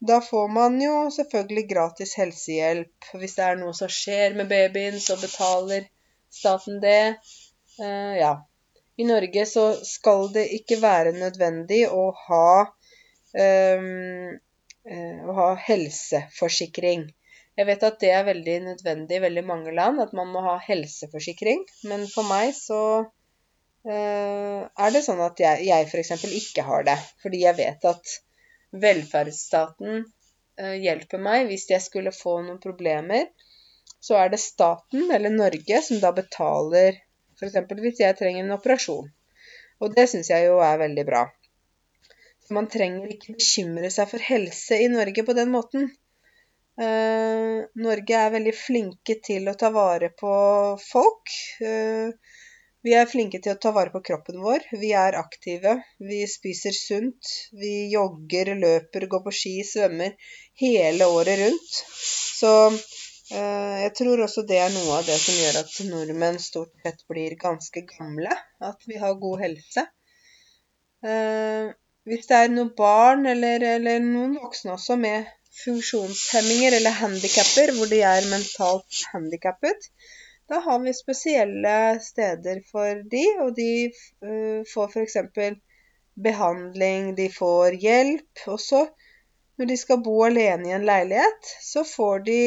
da 0.00 0.22
får 0.24 0.46
man 0.48 0.78
jo 0.80 1.10
selvfølgelig 1.12 1.66
gratis 1.68 2.14
helsehjelp. 2.16 3.10
Hvis 3.20 3.36
det 3.36 3.44
er 3.44 3.60
noe 3.60 3.74
som 3.76 3.92
skjer 3.92 4.38
med 4.38 4.48
babyen, 4.48 4.96
så 5.04 5.18
betaler 5.20 5.84
staten 6.32 6.80
det. 6.80 7.18
Uh, 7.82 8.16
ja. 8.18 8.32
I 8.96 9.04
Norge 9.04 9.46
så 9.48 9.64
skal 9.84 10.28
det 10.34 10.44
ikke 10.58 10.78
være 10.82 11.14
nødvendig 11.16 11.86
å 11.90 12.10
ha, 12.26 12.50
um, 13.34 14.36
uh, 14.86 15.20
å 15.26 15.36
ha 15.38 15.48
helseforsikring. 15.66 17.08
Jeg 17.58 17.68
vet 17.68 17.82
at 17.84 17.98
det 18.00 18.12
er 18.16 18.28
veldig 18.28 18.58
nødvendig 18.66 19.18
i 19.18 19.24
veldig 19.26 19.44
mange 19.44 19.74
land, 19.76 20.00
at 20.00 20.14
man 20.16 20.30
må 20.32 20.44
ha 20.44 20.54
helseforsikring. 20.62 21.64
Men 21.90 22.06
for 22.08 22.28
meg 22.28 22.54
så 22.56 22.80
uh, 23.04 24.60
er 24.62 24.94
det 24.94 25.04
sånn 25.04 25.20
at 25.24 25.40
jeg, 25.42 25.66
jeg 25.68 25.88
f.eks. 25.88 26.12
ikke 26.40 26.66
har 26.68 26.86
det. 26.88 26.98
Fordi 27.24 27.42
jeg 27.44 27.58
vet 27.60 27.88
at 27.90 28.16
velferdsstaten 28.86 30.04
uh, 30.04 30.76
hjelper 30.80 31.20
meg 31.20 31.48
hvis 31.50 31.68
jeg 31.72 31.84
skulle 31.84 32.14
få 32.16 32.38
noen 32.44 32.60
problemer, 32.62 33.28
så 34.02 34.16
er 34.18 34.32
det 34.32 34.40
staten, 34.42 35.10
eller 35.14 35.32
Norge, 35.32 35.82
som 35.84 36.00
da 36.02 36.10
betaler 36.16 37.02
f.eks. 37.42 37.80
hvis 37.84 38.02
jeg 38.04 38.18
trenger 38.18 38.44
en 38.44 38.56
operasjon. 38.56 39.08
Og 39.82 39.96
det 39.96 40.06
syns 40.10 40.30
jeg 40.30 40.46
jo 40.46 40.60
er 40.62 40.78
veldig 40.82 41.04
bra. 41.08 41.24
Så 42.42 42.54
man 42.56 42.68
trenger 42.70 43.10
ikke 43.10 43.36
bekymre 43.38 43.90
seg 43.94 44.08
for 44.10 44.22
helse 44.30 44.78
i 44.82 44.88
Norge 44.92 45.26
på 45.26 45.34
den 45.38 45.52
måten. 45.54 45.90
Uh, 46.80 47.68
Norge 47.84 48.16
er 48.16 48.32
veldig 48.32 48.54
flinke 48.56 49.18
til 49.26 49.50
å 49.50 49.56
ta 49.58 49.68
vare 49.74 50.08
på 50.18 50.32
folk. 50.80 51.34
Uh, 51.60 52.14
vi 52.82 52.94
er 52.98 53.06
flinke 53.06 53.38
til 53.38 53.54
å 53.54 53.60
ta 53.62 53.70
vare 53.74 53.92
på 53.94 54.00
kroppen 54.08 54.40
vår. 54.42 54.64
Vi 54.74 54.90
er 54.98 55.14
aktive. 55.14 55.76
Vi 56.02 56.24
spiser 56.26 56.74
sunt. 56.74 57.28
Vi 57.54 57.92
jogger, 57.92 58.56
løper, 58.58 59.06
går 59.12 59.22
på 59.26 59.34
ski, 59.38 59.52
svømmer 59.66 60.16
hele 60.58 61.06
året 61.06 61.38
rundt. 61.44 61.76
Så 62.40 62.50
eh, 62.72 62.80
jeg 63.32 63.92
tror 63.96 64.20
også 64.24 64.42
det 64.48 64.58
er 64.60 64.72
noe 64.74 64.98
av 64.98 65.06
det 65.08 65.16
som 65.20 65.36
gjør 65.38 65.58
at 65.62 65.76
nordmenn 65.88 66.38
stort 66.42 66.72
sett 66.84 67.04
blir 67.08 67.36
ganske 67.40 67.84
gamle. 67.88 68.32
At 68.60 68.84
vi 68.88 68.98
har 69.00 69.20
god 69.20 69.44
helse. 69.46 69.86
Eh, 71.02 71.70
hvis 72.06 72.26
det 72.28 72.38
er 72.38 72.50
noen 72.50 72.72
barn, 72.78 73.26
eller, 73.30 73.62
eller 73.76 74.02
noen 74.02 74.34
voksne 74.42 74.74
også, 74.74 74.96
med 74.98 75.28
funksjonshemminger 75.62 76.78
eller 76.78 76.96
handikapper, 76.98 77.74
hvor 77.76 77.90
de 77.90 78.00
er 78.06 78.28
mentalt 78.30 79.02
handikappet, 79.12 79.90
da 80.50 80.58
har 80.64 80.80
vi 80.82 80.94
spesielle 80.96 81.76
steder 82.02 82.62
for 82.70 83.04
de, 83.12 83.22
og 83.44 83.54
de 83.56 83.68
uh, 83.88 84.62
får 84.68 84.90
f.eks. 84.90 85.16
behandling, 86.26 87.12
de 87.16 87.28
får 87.32 87.78
hjelp. 87.84 88.42
Og 88.50 88.58
så, 88.60 88.82
når 89.58 89.70
de 89.70 89.78
skal 89.80 90.02
bo 90.04 90.18
alene 90.26 90.68
i 90.68 90.74
en 90.76 90.88
leilighet, 90.88 91.54
så 91.62 91.86
får 91.88 92.26
de 92.26 92.40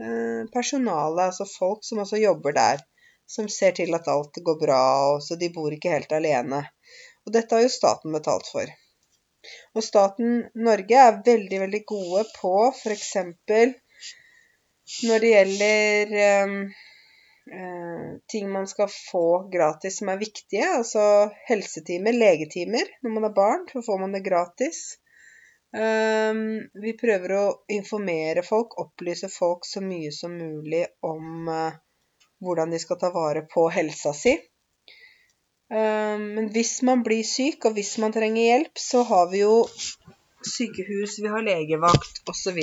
uh, 0.00 0.42
personale, 0.54 1.28
altså 1.28 1.46
folk 1.50 1.84
som 1.86 2.02
også 2.04 2.20
jobber 2.22 2.56
der, 2.56 2.82
som 3.28 3.48
ser 3.52 3.76
til 3.76 3.94
at 3.96 4.08
alt 4.08 4.40
går 4.44 4.58
bra, 4.60 4.82
og 5.12 5.22
så 5.22 5.36
de 5.36 5.50
bor 5.54 5.72
ikke 5.74 5.92
helt 5.92 6.12
alene. 6.16 6.64
Og 7.26 7.34
dette 7.34 7.54
har 7.54 7.64
jo 7.64 7.72
staten 7.72 8.14
betalt 8.16 8.48
for. 8.48 8.70
Og 9.76 9.84
staten 9.84 10.38
Norge 10.66 11.00
er 11.06 11.18
veldig, 11.26 11.58
veldig 11.64 11.80
gode 11.88 12.24
på 12.34 12.52
f.eks. 12.70 13.10
når 15.08 15.24
det 15.24 15.32
gjelder 15.34 16.14
um, 16.48 16.54
uh, 17.52 18.08
ting 18.32 18.48
man 18.52 18.66
skal 18.70 18.88
få 18.92 19.26
gratis 19.52 20.00
som 20.00 20.10
er 20.12 20.22
viktige. 20.22 20.66
Altså 20.80 21.04
helsetimer, 21.50 22.16
legetimer. 22.16 22.88
Når 23.02 23.14
man 23.14 23.28
har 23.28 23.36
barn, 23.36 23.68
så 23.72 23.84
får 23.84 24.02
man 24.04 24.16
det 24.16 24.24
gratis. 24.26 24.82
Um, 25.68 26.40
vi 26.80 26.94
prøver 26.96 27.34
å 27.36 27.44
informere 27.76 28.44
folk, 28.46 28.78
opplyse 28.80 29.28
folk 29.28 29.66
så 29.68 29.82
mye 29.84 30.12
som 30.16 30.32
mulig 30.38 30.86
om 31.04 31.50
uh, 31.52 31.76
hvordan 32.40 32.72
de 32.72 32.80
skal 32.80 33.00
ta 33.00 33.12
vare 33.12 33.44
på 33.52 33.66
helsa 33.72 34.14
si. 34.16 34.36
Um, 35.68 36.24
men 36.38 36.52
hvis 36.54 36.78
man 36.88 37.04
blir 37.04 37.26
syk, 37.28 37.68
og 37.68 37.76
hvis 37.76 37.98
man 38.00 38.16
trenger 38.16 38.46
hjelp, 38.46 38.80
så 38.80 39.04
har 39.10 39.28
vi 39.32 39.42
jo 39.44 39.66
sykehus, 40.48 41.18
vi 41.20 41.32
har 41.32 41.44
legevakt 41.44 42.22
osv. 42.30 42.62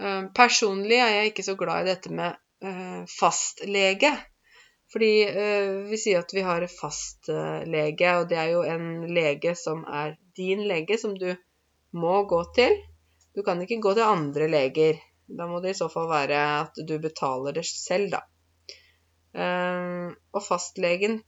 Um, 0.00 0.30
personlig 0.32 1.02
er 1.02 1.18
jeg 1.18 1.34
ikke 1.34 1.48
så 1.50 1.58
glad 1.60 1.84
i 1.84 1.92
dette 1.92 2.14
med 2.14 2.38
Eh, 2.64 3.04
fastlege. 3.20 4.18
Fordi 4.92 5.22
eh, 5.22 5.70
vi 5.90 5.98
sier 5.98 6.20
at 6.20 6.32
vi 6.34 6.42
har 6.44 6.66
fastlege, 6.66 8.16
og 8.18 8.26
det 8.28 8.38
er 8.42 8.50
jo 8.52 8.64
en 8.66 8.88
lege 9.14 9.54
som 9.56 9.84
er 9.86 10.16
din 10.36 10.66
lege, 10.68 10.98
som 10.98 11.14
du 11.16 11.30
må 11.96 12.22
gå 12.30 12.40
til. 12.56 12.76
Du 13.34 13.42
kan 13.46 13.60
ikke 13.62 13.80
gå 13.82 13.94
til 13.96 14.06
andre 14.06 14.48
leger. 14.50 15.00
Da 15.26 15.46
må 15.46 15.60
det 15.62 15.74
i 15.74 15.78
så 15.78 15.88
fall 15.92 16.08
være 16.10 16.38
at 16.60 16.78
du 16.86 16.96
betaler 17.02 17.54
det 17.56 17.66
selv, 17.68 18.10
da. 18.16 18.24
Eh, 19.40 20.10
og 20.34 20.42
fastlegen 20.42 21.20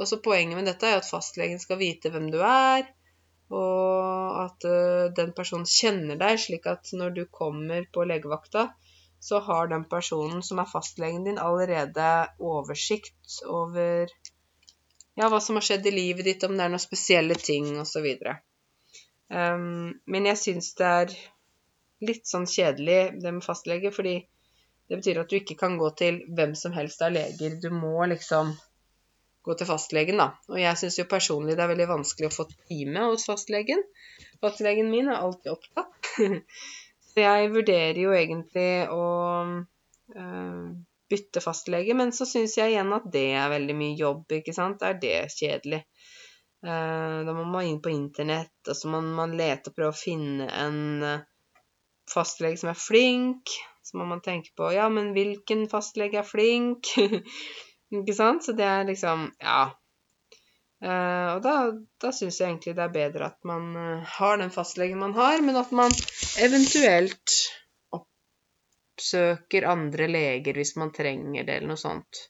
også 0.00 0.20
Poenget 0.24 0.56
med 0.56 0.68
dette 0.70 0.88
er 0.88 1.00
at 1.00 1.08
fastlegen 1.08 1.58
skal 1.60 1.80
vite 1.80 2.12
hvem 2.12 2.30
du 2.32 2.38
er, 2.46 2.86
og 3.52 4.38
at 4.46 4.64
den 5.16 5.34
personen 5.36 5.66
kjenner 5.68 6.16
deg, 6.16 6.38
slik 6.40 6.68
at 6.70 6.92
når 6.96 7.16
du 7.16 7.24
kommer 7.34 7.84
på 7.92 8.06
legevakta, 8.08 8.70
så 9.20 9.40
har 9.44 9.68
den 9.68 9.84
personen 9.84 10.42
som 10.42 10.62
er 10.62 10.70
fastlegen 10.70 11.24
din, 11.26 11.38
allerede 11.38 12.06
oversikt 12.38 13.42
over 13.46 14.08
ja, 15.18 15.28
hva 15.28 15.40
som 15.44 15.58
har 15.58 15.66
skjedd 15.66 15.90
i 15.90 15.92
livet 15.92 16.24
ditt, 16.30 16.46
om 16.46 16.56
det 16.56 16.64
er 16.64 16.72
noen 16.72 16.82
spesielle 16.82 17.36
ting 17.36 17.74
osv. 17.82 18.06
Um, 19.30 19.92
men 20.10 20.26
jeg 20.26 20.40
syns 20.40 20.72
det 20.78 20.88
er 21.02 21.14
litt 22.02 22.26
sånn 22.26 22.48
kjedelig 22.50 23.20
det 23.22 23.32
med 23.36 23.44
fastlege, 23.44 23.92
fordi 23.94 24.16
det 24.90 24.98
betyr 24.98 25.20
at 25.22 25.30
du 25.30 25.38
ikke 25.38 25.58
kan 25.60 25.76
gå 25.78 25.92
til 25.98 26.24
hvem 26.34 26.56
som 26.58 26.74
helst 26.74 27.02
av 27.06 27.14
leger. 27.14 27.54
Du 27.62 27.70
må 27.70 27.94
liksom 28.10 28.56
gå 29.46 29.54
til 29.56 29.68
fastlegen, 29.68 30.18
da. 30.20 30.32
Og 30.50 30.58
jeg 30.60 30.80
syns 30.80 30.98
jo 30.98 31.08
personlig 31.10 31.56
det 31.56 31.64
er 31.64 31.72
veldig 31.72 31.88
vanskelig 31.92 32.30
å 32.30 32.34
få 32.34 32.48
time 32.50 33.06
hos 33.06 33.26
fastlegen. 33.28 33.84
Fastlegen 34.42 34.90
min 34.92 35.12
er 35.12 35.22
alltid 35.22 35.54
opptatt. 35.54 36.10
Så 37.10 37.22
jeg 37.24 37.52
vurderer 37.54 37.98
jo 37.98 38.12
egentlig 38.14 38.86
å 38.94 39.06
uh, 39.46 40.66
bytte 41.10 41.42
fastlege, 41.42 41.94
men 41.98 42.12
så 42.14 42.26
syns 42.28 42.54
jeg 42.54 42.70
igjen 42.70 42.92
at 42.94 43.08
det 43.10 43.24
er 43.34 43.50
veldig 43.50 43.74
mye 43.74 43.96
jobb, 43.98 44.20
ikke 44.36 44.54
sant. 44.54 44.84
Er 44.86 44.94
det 45.02 45.16
kjedelig? 45.34 45.80
Uh, 46.60 47.24
da 47.24 47.32
må 47.32 47.46
man 47.48 47.64
inn 47.64 47.80
på 47.80 47.88
internett, 47.88 48.58
og 48.68 48.76
så 48.76 48.88
må 48.92 49.00
man 49.00 49.32
lete 49.36 49.70
og 49.70 49.76
prøve 49.78 49.94
å 49.94 49.96
finne 49.96 50.44
en 50.52 50.80
uh, 51.00 51.22
fastlege 52.10 52.60
som 52.60 52.72
er 52.74 52.80
flink. 52.80 53.54
Så 53.80 53.96
må 53.96 54.04
man 54.04 54.20
tenke 54.20 54.52
på 54.56 54.68
ja, 54.74 54.90
men 54.92 55.14
hvilken 55.16 55.64
fastlege 55.72 56.20
er 56.20 56.28
flink? 56.28 56.92
ikke 57.96 58.16
sant? 58.16 58.44
Så 58.44 58.56
det 58.58 58.66
er 58.68 58.88
liksom 58.88 59.30
Ja. 59.40 59.70
Uh, 60.80 61.36
og 61.36 61.40
da, 61.44 61.54
da 62.00 62.10
syns 62.16 62.38
jeg 62.40 62.48
egentlig 62.48 62.72
det 62.76 62.84
er 62.86 62.92
bedre 62.92 63.26
at 63.32 63.40
man 63.44 63.72
har 64.16 64.38
den 64.40 64.52
fastlegen 64.52 65.00
man 65.00 65.16
har, 65.16 65.40
men 65.44 65.56
at 65.60 65.72
man 65.76 65.92
eventuelt 66.40 67.36
oppsøker 67.96 69.68
andre 69.68 70.08
leger 70.08 70.56
hvis 70.60 70.76
man 70.80 70.92
trenger 70.96 71.44
det, 71.44 71.56
eller 71.56 71.72
noe 71.72 71.80
sånt. 71.80 72.26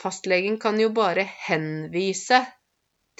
Fastlegen 0.00 0.56
kan 0.56 0.78
jo 0.80 0.88
bare 0.96 1.26
henvise 1.44 2.40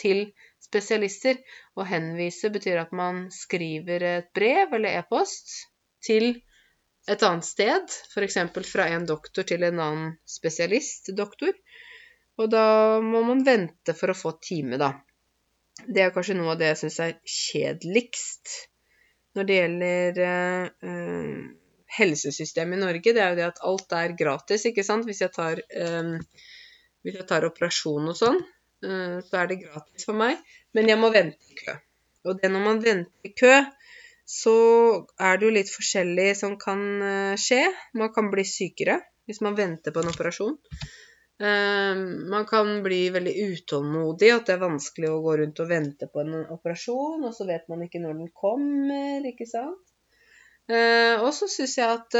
til 0.01 0.29
spesialister, 0.63 1.39
Å 1.79 1.85
henvise 1.87 2.51
betyr 2.53 2.81
at 2.83 2.93
man 2.97 3.29
skriver 3.33 4.05
et 4.05 4.31
brev 4.35 4.75
eller 4.75 4.99
e-post 4.99 5.53
til 6.05 6.33
et 7.09 7.23
annet 7.25 7.47
sted, 7.47 7.93
f.eks. 8.13 8.39
fra 8.69 8.89
en 8.93 9.07
doktor 9.09 9.47
til 9.49 9.65
en 9.65 9.81
annen 9.81 10.17
spesialistdoktor. 10.29 11.55
Og 12.39 12.51
da 12.53 12.65
må 13.03 13.23
man 13.27 13.45
vente 13.47 13.95
for 13.97 14.13
å 14.13 14.19
få 14.19 14.35
time, 14.45 14.79
da. 14.79 14.93
Det 15.87 16.03
er 16.03 16.13
kanskje 16.15 16.37
noe 16.39 16.53
av 16.53 16.61
det 16.61 16.73
jeg 16.73 16.81
syns 16.83 16.99
er 17.05 17.15
kjedeligst 17.23 18.53
når 19.39 19.49
det 19.49 19.57
gjelder 19.57 20.21
uh, 20.83 21.41
helsesystemet 21.99 22.79
i 22.79 22.83
Norge. 22.83 23.15
Det 23.15 23.23
er 23.23 23.33
jo 23.33 23.39
det 23.39 23.49
at 23.49 23.63
alt 23.71 23.95
er 23.97 24.17
gratis, 24.19 24.67
ikke 24.69 24.85
sant. 24.87 25.07
Hvis 25.09 25.23
jeg 25.25 25.33
tar, 25.35 25.63
um, 25.81 26.17
hvis 27.07 27.21
jeg 27.21 27.29
tar 27.31 27.47
operasjon 27.49 28.11
og 28.11 28.19
sånn, 28.19 28.41
så 28.83 29.41
er 29.41 29.51
det 29.51 29.63
gratis 29.65 30.07
for 30.07 30.19
meg. 30.19 30.39
Men 30.77 30.91
jeg 30.91 31.01
må 31.01 31.11
vente 31.15 31.51
i 31.51 31.59
kø. 31.59 31.75
Og 32.29 32.41
det 32.41 32.51
når 32.53 32.65
man 32.65 32.81
venter 32.85 33.29
i 33.29 33.33
kø, 33.35 33.55
så 34.29 34.55
er 35.19 35.39
det 35.39 35.47
jo 35.49 35.55
litt 35.57 35.71
forskjellig 35.73 36.31
som 36.37 36.59
kan 36.61 36.83
skje. 37.41 37.63
Man 37.99 38.13
kan 38.15 38.29
bli 38.33 38.45
sykere 38.47 39.01
hvis 39.29 39.43
man 39.45 39.57
venter 39.57 39.93
på 39.93 40.03
en 40.03 40.11
operasjon. 40.13 40.57
Ehm, 41.39 42.05
man 42.33 42.47
kan 42.49 42.83
bli 42.83 43.11
veldig 43.15 43.35
utålmodig, 43.53 44.31
at 44.35 44.49
det 44.49 44.55
er 44.57 44.63
vanskelig 44.63 45.11
å 45.13 45.21
gå 45.23 45.37
rundt 45.43 45.61
og 45.63 45.69
vente 45.71 46.09
på 46.11 46.23
en 46.25 46.35
operasjon, 46.57 47.27
og 47.29 47.35
så 47.37 47.47
vet 47.49 47.69
man 47.71 47.85
ikke 47.85 48.01
når 48.03 48.17
den 48.23 48.33
kommer, 48.33 49.29
ikke 49.29 49.47
sant. 49.49 49.85
Og 50.69 51.31
så 51.33 51.47
syns 51.49 51.79
jeg 51.79 51.89
at 51.89 52.17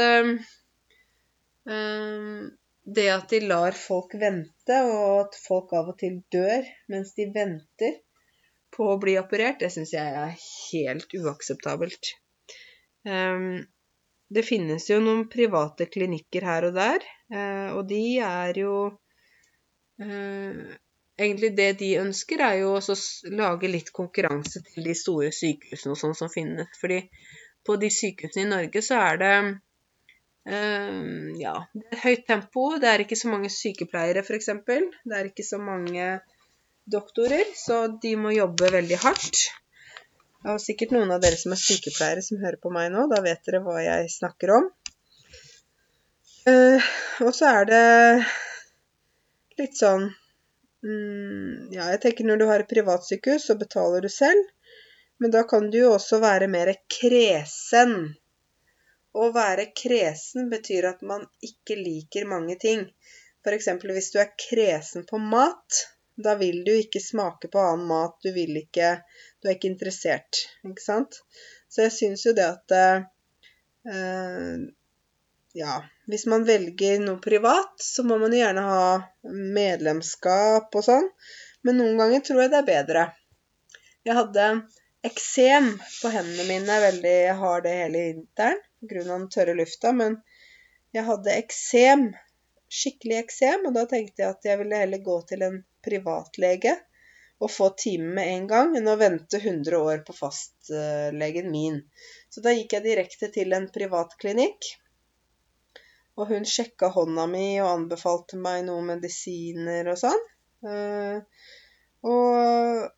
det 2.95 3.07
at 3.13 3.33
de 3.33 3.41
lar 3.45 3.75
folk 3.77 4.15
vente, 4.21 4.77
og 4.85 5.25
at 5.25 5.39
folk 5.47 5.73
av 5.77 5.91
og 5.93 5.99
til 6.01 6.21
dør 6.33 6.67
mens 6.91 7.15
de 7.17 7.27
venter 7.35 7.99
på 8.75 8.87
å 8.91 8.99
bli 9.01 9.17
operert, 9.19 9.59
det 9.61 9.71
syns 9.73 9.93
jeg 9.95 10.15
er 10.23 10.33
helt 10.37 11.13
uakseptabelt. 11.17 12.13
Um, 13.07 13.65
det 14.29 14.45
finnes 14.45 14.85
jo 14.89 14.99
noen 15.01 15.25
private 15.31 15.89
klinikker 15.89 16.45
her 16.45 16.69
og 16.69 16.75
der, 16.77 17.05
uh, 17.33 17.77
og 17.77 17.87
de 17.89 18.03
er 18.25 18.61
jo 18.61 18.73
Eh, 19.99 20.75
egentlig 21.19 21.55
det 21.55 21.71
de 21.79 21.89
ønsker, 21.99 22.39
er 22.39 22.61
jo 22.61 22.75
å 22.77 22.97
lage 23.35 23.71
litt 23.71 23.91
konkurranse 23.95 24.61
til 24.67 24.87
de 24.87 24.95
store 24.95 25.31
sykehusene 25.35 25.95
og 25.95 25.99
sånn 25.99 26.15
som 26.15 26.31
finnes. 26.31 26.71
Fordi 26.79 27.01
på 27.67 27.75
de 27.81 27.89
sykehusene 27.91 28.45
i 28.45 28.51
Norge 28.53 28.83
så 28.85 29.01
er 29.09 29.19
det 29.23 29.33
ja, 30.47 31.55
det 31.75 31.87
er 31.93 32.03
høyt 32.03 32.27
tempo. 32.29 32.65
Det 32.81 32.89
er 32.89 33.03
ikke 33.03 33.17
så 33.19 33.31
mange 33.31 33.51
sykepleiere, 33.53 34.23
f.eks. 34.23 34.51
Det 34.65 35.17
er 35.17 35.29
ikke 35.29 35.45
så 35.45 35.59
mange 35.61 36.19
doktorer, 36.89 37.45
så 37.55 37.85
de 38.01 38.15
må 38.17 38.31
jobbe 38.33 38.71
veldig 38.73 38.99
hardt. 39.03 39.41
Det 40.39 40.53
er 40.53 40.61
sikkert 40.63 40.93
noen 40.95 41.11
av 41.11 41.19
dere 41.23 41.37
som 41.39 41.51
er 41.51 41.59
sykepleiere 41.59 42.23
som 42.23 42.39
hører 42.39 42.59
på 42.63 42.71
meg 42.71 42.93
nå. 42.93 43.05
Da 43.11 43.19
vet 43.25 43.43
dere 43.45 43.59
hva 43.65 43.81
jeg 43.83 44.07
snakker 44.13 44.53
om. 44.55 44.69
Uh, 46.47 46.85
og 47.25 47.33
så 47.35 47.49
er 47.59 47.67
det 47.67 47.83
litt 49.59 49.75
sånn 49.75 50.05
mm, 50.07 51.67
Ja, 51.75 51.89
jeg 51.91 51.99
tenker 52.05 52.25
når 52.25 52.39
du 52.39 52.45
har 52.47 52.63
et 52.63 52.71
privatsykehus, 52.71 53.49
så 53.49 53.57
betaler 53.59 54.05
du 54.05 54.09
selv. 54.13 54.47
Men 55.19 55.35
da 55.35 55.43
kan 55.43 55.67
du 55.67 55.81
jo 55.81 55.91
også 55.97 56.21
være 56.23 56.47
mer 56.47 56.71
kresen. 56.87 58.15
Å 59.17 59.29
være 59.33 59.71
kresen 59.73 60.49
betyr 60.51 60.85
at 60.91 61.01
man 61.01 61.23
ikke 61.45 61.77
liker 61.79 62.27
mange 62.29 62.57
ting. 62.61 62.83
F.eks. 63.41 63.69
hvis 63.81 64.11
du 64.13 64.19
er 64.21 64.35
kresen 64.37 65.05
på 65.09 65.17
mat, 65.17 65.79
da 66.19 66.35
vil 66.37 66.61
du 66.65 66.73
ikke 66.75 67.01
smake 67.01 67.49
på 67.51 67.61
annen 67.63 67.87
mat. 67.89 68.17
Du 68.21 68.31
vil 68.35 68.59
ikke 68.61 68.99
Du 69.39 69.47
er 69.47 69.55
ikke 69.55 69.71
interessert, 69.71 70.43
ikke 70.67 70.83
sant? 70.83 71.21
Så 71.71 71.85
jeg 71.85 71.95
syns 71.95 72.25
jo 72.27 72.33
det 72.35 72.43
at 72.43 72.73
eh, 72.75 74.57
ja, 75.55 75.77
hvis 76.11 76.25
man 76.29 76.43
velger 76.45 76.99
noe 77.01 77.21
privat, 77.23 77.71
så 77.81 78.03
må 78.03 78.17
man 78.19 78.35
jo 78.35 78.41
gjerne 78.41 78.65
ha 78.67 78.83
medlemskap 79.55 80.75
og 80.75 80.85
sånn. 80.85 81.07
Men 81.63 81.79
noen 81.79 81.97
ganger 82.01 82.25
tror 82.25 82.43
jeg 82.43 82.51
det 82.51 82.59
er 82.59 82.67
bedre. 82.67 83.05
Jeg 84.05 84.19
hadde 84.19 84.49
eksem 85.07 85.71
på 85.79 86.11
hendene 86.11 86.45
mine 86.51 86.81
veldig 86.83 87.19
Jeg 87.39 87.63
det 87.63 87.77
hele 87.79 88.03
vinteren 88.09 88.59
pga. 88.81 89.03
den 89.07 89.29
tørre 89.33 89.55
lufta, 89.57 89.93
men 89.95 90.19
jeg 90.95 91.05
hadde 91.09 91.37
eksem. 91.37 92.09
Skikkelig 92.69 93.17
eksem, 93.23 93.65
og 93.65 93.73
da 93.73 93.87
tenkte 93.89 94.21
jeg 94.21 94.35
at 94.35 94.45
jeg 94.45 94.59
ville 94.59 94.81
heller 94.83 95.01
gå 95.05 95.15
til 95.29 95.41
en 95.47 95.55
privatlege 95.85 96.75
og 97.39 97.49
få 97.49 97.69
time 97.79 98.11
med 98.17 98.29
en 98.33 98.45
gang, 98.51 98.75
enn 98.77 98.91
å 98.91 98.97
vente 98.99 99.39
100 99.39 99.79
år 99.79 100.03
på 100.05 100.13
fastlegen 100.13 101.49
min. 101.49 101.79
Så 102.29 102.43
da 102.45 102.53
gikk 102.53 102.75
jeg 102.75 102.85
direkte 102.85 103.31
til 103.33 103.55
en 103.55 103.69
privatklinikk 103.73 104.67
og 106.19 106.27
hun 106.33 106.45
sjekka 106.47 106.89
hånda 106.91 107.25
mi 107.31 107.47
og 107.63 107.69
anbefalte 107.71 108.39
meg 108.43 108.65
noen 108.67 108.89
medisiner 108.91 109.87
og 109.87 109.99
sånn. 110.01 110.25
Uh, 110.67 111.21
og 112.03 112.89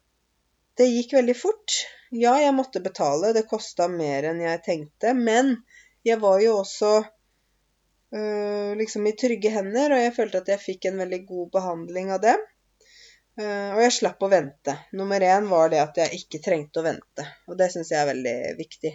det 0.80 0.88
gikk 0.89 1.13
veldig 1.20 1.36
fort. 1.38 1.76
Ja, 2.10 2.34
jeg 2.41 2.56
måtte 2.58 2.82
betale, 2.84 3.30
det 3.38 3.46
kosta 3.50 3.88
mer 3.91 4.26
enn 4.32 4.41
jeg 4.41 4.63
tenkte. 4.65 5.13
Men 5.13 5.60
jeg 6.07 6.17
var 6.21 6.39
jo 6.41 6.55
også 6.61 6.91
uh, 8.15 8.71
liksom 8.79 9.07
i 9.07 9.15
trygge 9.17 9.51
hender, 9.53 9.93
og 9.93 10.01
jeg 10.01 10.15
følte 10.15 10.41
at 10.41 10.49
jeg 10.53 10.63
fikk 10.63 10.89
en 10.89 10.99
veldig 11.03 11.21
god 11.27 11.51
behandling 11.57 12.11
av 12.15 12.23
det. 12.23 12.35
Uh, 13.39 13.71
og 13.75 13.83
jeg 13.85 13.95
slapp 13.99 14.25
å 14.25 14.31
vente. 14.31 14.75
Nummer 14.97 15.23
én 15.23 15.47
var 15.51 15.71
det 15.71 15.79
at 15.83 16.01
jeg 16.01 16.23
ikke 16.23 16.43
trengte 16.43 16.81
å 16.81 16.87
vente. 16.87 17.27
Og 17.47 17.57
det 17.59 17.71
syns 17.73 17.93
jeg 17.93 18.01
er 18.01 18.11
veldig 18.11 18.35
viktig. 18.59 18.93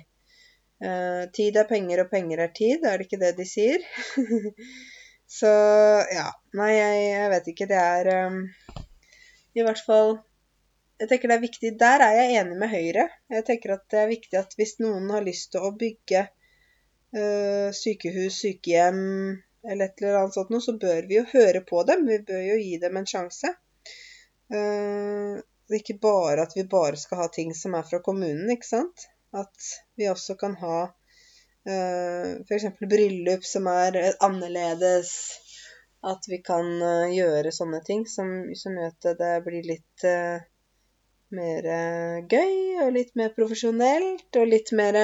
Uh, 0.82 1.24
tid 1.32 1.56
er 1.56 1.68
penger, 1.70 2.04
og 2.04 2.12
penger 2.12 2.44
er 2.44 2.52
tid, 2.56 2.84
er 2.84 2.98
det 2.98 3.08
ikke 3.08 3.22
det 3.22 3.32
de 3.38 3.48
sier? 3.48 3.86
så 5.38 5.52
ja. 6.12 6.28
Nei, 6.58 6.72
jeg, 6.76 7.04
jeg, 7.14 7.28
vet 7.32 7.52
ikke. 7.52 7.68
Det 7.70 7.82
er 7.82 8.10
um, 8.28 8.42
i 9.56 9.64
hvert 9.64 9.80
fall 9.80 10.18
Jeg 11.00 11.08
tenker 11.08 11.28
det 11.30 11.36
er 11.36 11.42
viktig 11.42 11.70
Der 11.80 12.02
er 12.04 12.14
jeg 12.16 12.36
enig 12.40 12.58
med 12.60 12.70
Høyre. 12.72 13.06
Jeg 13.32 13.44
tenker 13.48 13.74
at 13.76 13.86
det 13.92 14.02
er 14.02 14.12
viktig 14.12 14.38
at 14.40 14.52
hvis 14.56 14.76
noen 14.84 15.08
har 15.12 15.24
lyst 15.24 15.50
til 15.54 15.64
å 15.64 15.72
bygge 15.76 16.26
sykehus, 17.76 18.36
sykehjem 18.42 19.02
eller 19.70 19.84
et 19.84 20.02
eller 20.02 20.20
annet 20.20 20.34
sånt 20.34 20.50
noe, 20.52 20.62
så 20.62 20.76
bør 20.78 21.06
vi 21.08 21.18
jo 21.18 21.24
høre 21.32 21.62
på 21.66 21.82
dem. 21.88 22.06
Vi 22.06 22.20
bør 22.28 22.42
jo 22.44 22.58
gi 22.60 22.76
dem 22.82 22.98
en 23.00 23.08
sjanse. 23.08 23.52
Uh, 24.52 25.40
ikke 25.74 25.96
bare 26.02 26.44
at 26.46 26.54
vi 26.54 26.66
bare 26.70 26.98
skal 27.00 27.24
ha 27.24 27.28
ting 27.34 27.50
som 27.58 27.74
er 27.74 27.86
fra 27.88 27.98
kommunen, 28.04 28.50
ikke 28.52 28.68
sant. 28.68 29.08
At 29.34 29.72
vi 29.98 30.06
også 30.08 30.36
kan 30.38 30.54
ha 30.60 30.76
eh, 31.66 32.36
f.eks. 32.46 32.68
bryllup 32.78 33.42
som 33.44 33.66
er 33.68 33.98
annerledes. 34.22 35.10
At 36.06 36.28
vi 36.30 36.38
kan 36.46 36.70
gjøre 37.10 37.50
sånne 37.52 37.80
ting 37.84 38.06
som, 38.08 38.30
som 38.54 38.78
gjør 38.78 38.94
at 38.94 39.08
det 39.18 39.32
blir 39.44 39.66
litt 39.66 40.06
mer 41.34 41.68
gøy 42.30 42.54
og 42.84 42.94
litt 42.94 43.10
mer 43.18 43.34
profesjonelt 43.34 44.38
og 44.38 44.48
litt 44.54 44.70
mer 44.78 45.00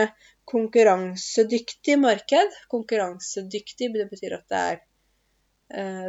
konkurransedyktig 0.53 1.99
marked. 2.01 2.57
Konkurransedyktig 2.73 3.91
det 3.97 4.09
betyr 4.11 4.39
at 4.39 4.49
det 4.53 4.63
er 4.71 4.81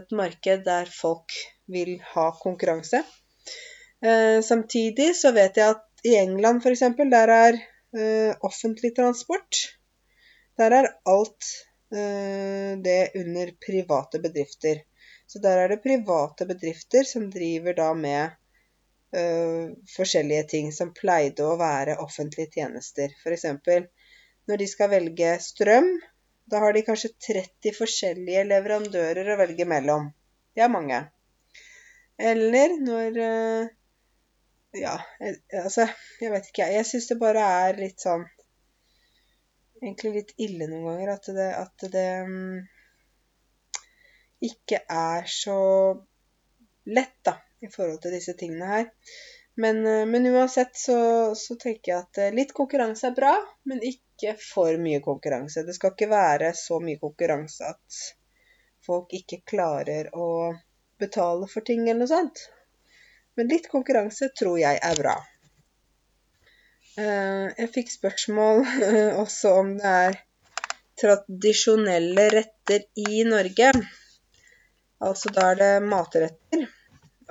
et 0.01 0.09
marked 0.11 0.65
der 0.65 0.89
folk 0.91 1.31
vil 1.71 1.95
ha 2.11 2.25
konkurranse. 2.35 2.99
Samtidig 4.43 5.13
så 5.15 5.31
vet 5.31 5.55
jeg 5.55 5.77
at 5.77 5.85
i 6.03 6.15
England 6.19 6.59
f.eks. 6.59 6.83
der 7.11 7.31
er 7.31 7.57
eh, 7.95 8.33
offentlig 8.43 8.91
transport. 8.95 9.59
Der 10.59 10.75
er 10.79 10.89
alt 11.07 11.49
eh, 11.95 12.75
det 12.83 13.13
under 13.15 13.53
private 13.65 14.19
bedrifter. 14.19 14.83
Så 15.27 15.39
der 15.39 15.63
er 15.63 15.71
det 15.71 15.83
private 15.83 16.45
bedrifter 16.45 17.07
som 17.07 17.31
driver 17.31 17.73
da 17.79 17.93
med 17.93 18.39
Uh, 19.13 19.69
forskjellige 19.93 20.43
ting 20.49 20.71
som 20.73 20.89
pleide 20.97 21.45
å 21.45 21.53
være 21.59 21.99
offentlige 22.01 22.49
tjenester. 22.55 23.11
F.eks. 23.21 23.43
når 24.49 24.61
de 24.61 24.67
skal 24.69 24.91
velge 24.91 25.35
strøm. 25.43 25.89
Da 26.51 26.59
har 26.63 26.75
de 26.75 26.83
kanskje 26.85 27.13
30 27.27 27.75
forskjellige 27.77 28.43
leverandører 28.49 29.31
å 29.33 29.39
velge 29.39 29.67
mellom. 29.69 30.09
Det 30.53 30.65
er 30.65 30.71
mange. 30.71 30.99
Eller 32.31 32.75
når 32.81 33.17
eh, 33.23 33.71
Ja, 34.77 34.93
altså 35.63 35.87
Jeg 36.21 36.31
vet 36.33 36.49
ikke, 36.49 36.67
jeg. 36.67 36.77
Jeg 36.79 36.89
syns 36.89 37.07
det 37.09 37.17
bare 37.21 37.45
er 37.65 37.79
litt 37.79 38.03
sånn 38.03 38.25
Egentlig 39.81 40.11
litt 40.17 40.33
ille 40.45 40.67
noen 40.69 40.85
ganger 40.87 41.13
at 41.15 41.29
det, 41.35 41.47
at 41.57 41.85
det 41.91 42.07
um, 42.23 42.61
ikke 44.43 44.79
er 44.91 45.25
så 45.27 45.57
lett, 46.87 47.17
da, 47.25 47.33
i 47.63 47.69
forhold 47.71 47.99
til 48.03 48.15
disse 48.15 48.35
tingene 48.39 48.69
her. 48.69 48.87
Men, 49.55 49.85
eh, 49.85 50.05
men 50.09 50.27
uansett 50.31 50.75
så, 50.79 50.97
så, 51.35 51.55
tenker 51.59 51.91
jeg 51.91 51.99
at 51.99 52.21
eh, 52.23 52.33
litt 52.35 52.53
konkurranse 52.57 53.09
er 53.09 53.17
bra, 53.17 53.33
men 53.69 53.83
ikke 53.85 54.12
for 54.39 54.79
mye 54.81 55.01
konkurranse. 55.03 55.63
Det 55.67 55.75
skal 55.77 55.93
ikke 55.93 56.11
være 56.11 56.53
så 56.57 56.79
mye 56.83 57.01
konkurranse 57.01 57.71
at 57.73 57.99
folk 58.83 59.13
ikke 59.15 59.43
klarer 59.53 60.09
å 60.15 60.27
betale 60.99 61.47
for 61.51 61.65
ting 61.67 61.85
eller 61.85 62.03
noe 62.03 62.11
sånt. 62.11 62.43
Men 63.37 63.49
litt 63.49 63.69
konkurranse 63.71 64.29
tror 64.39 64.59
jeg 64.61 64.79
er 64.89 64.99
bra. 64.99 65.15
Eh, 66.93 67.47
jeg 67.57 67.71
fikk 67.73 67.91
spørsmål 67.95 68.63
også 69.23 69.55
om 69.63 69.73
det 69.79 69.93
er 70.07 70.19
tradisjonelle 71.01 72.27
retter 72.35 72.85
i 73.01 73.23
Norge. 73.27 73.71
Altså 75.03 75.31
da 75.33 75.49
er 75.51 75.59
det 75.59 75.71
matretter. 75.89 76.67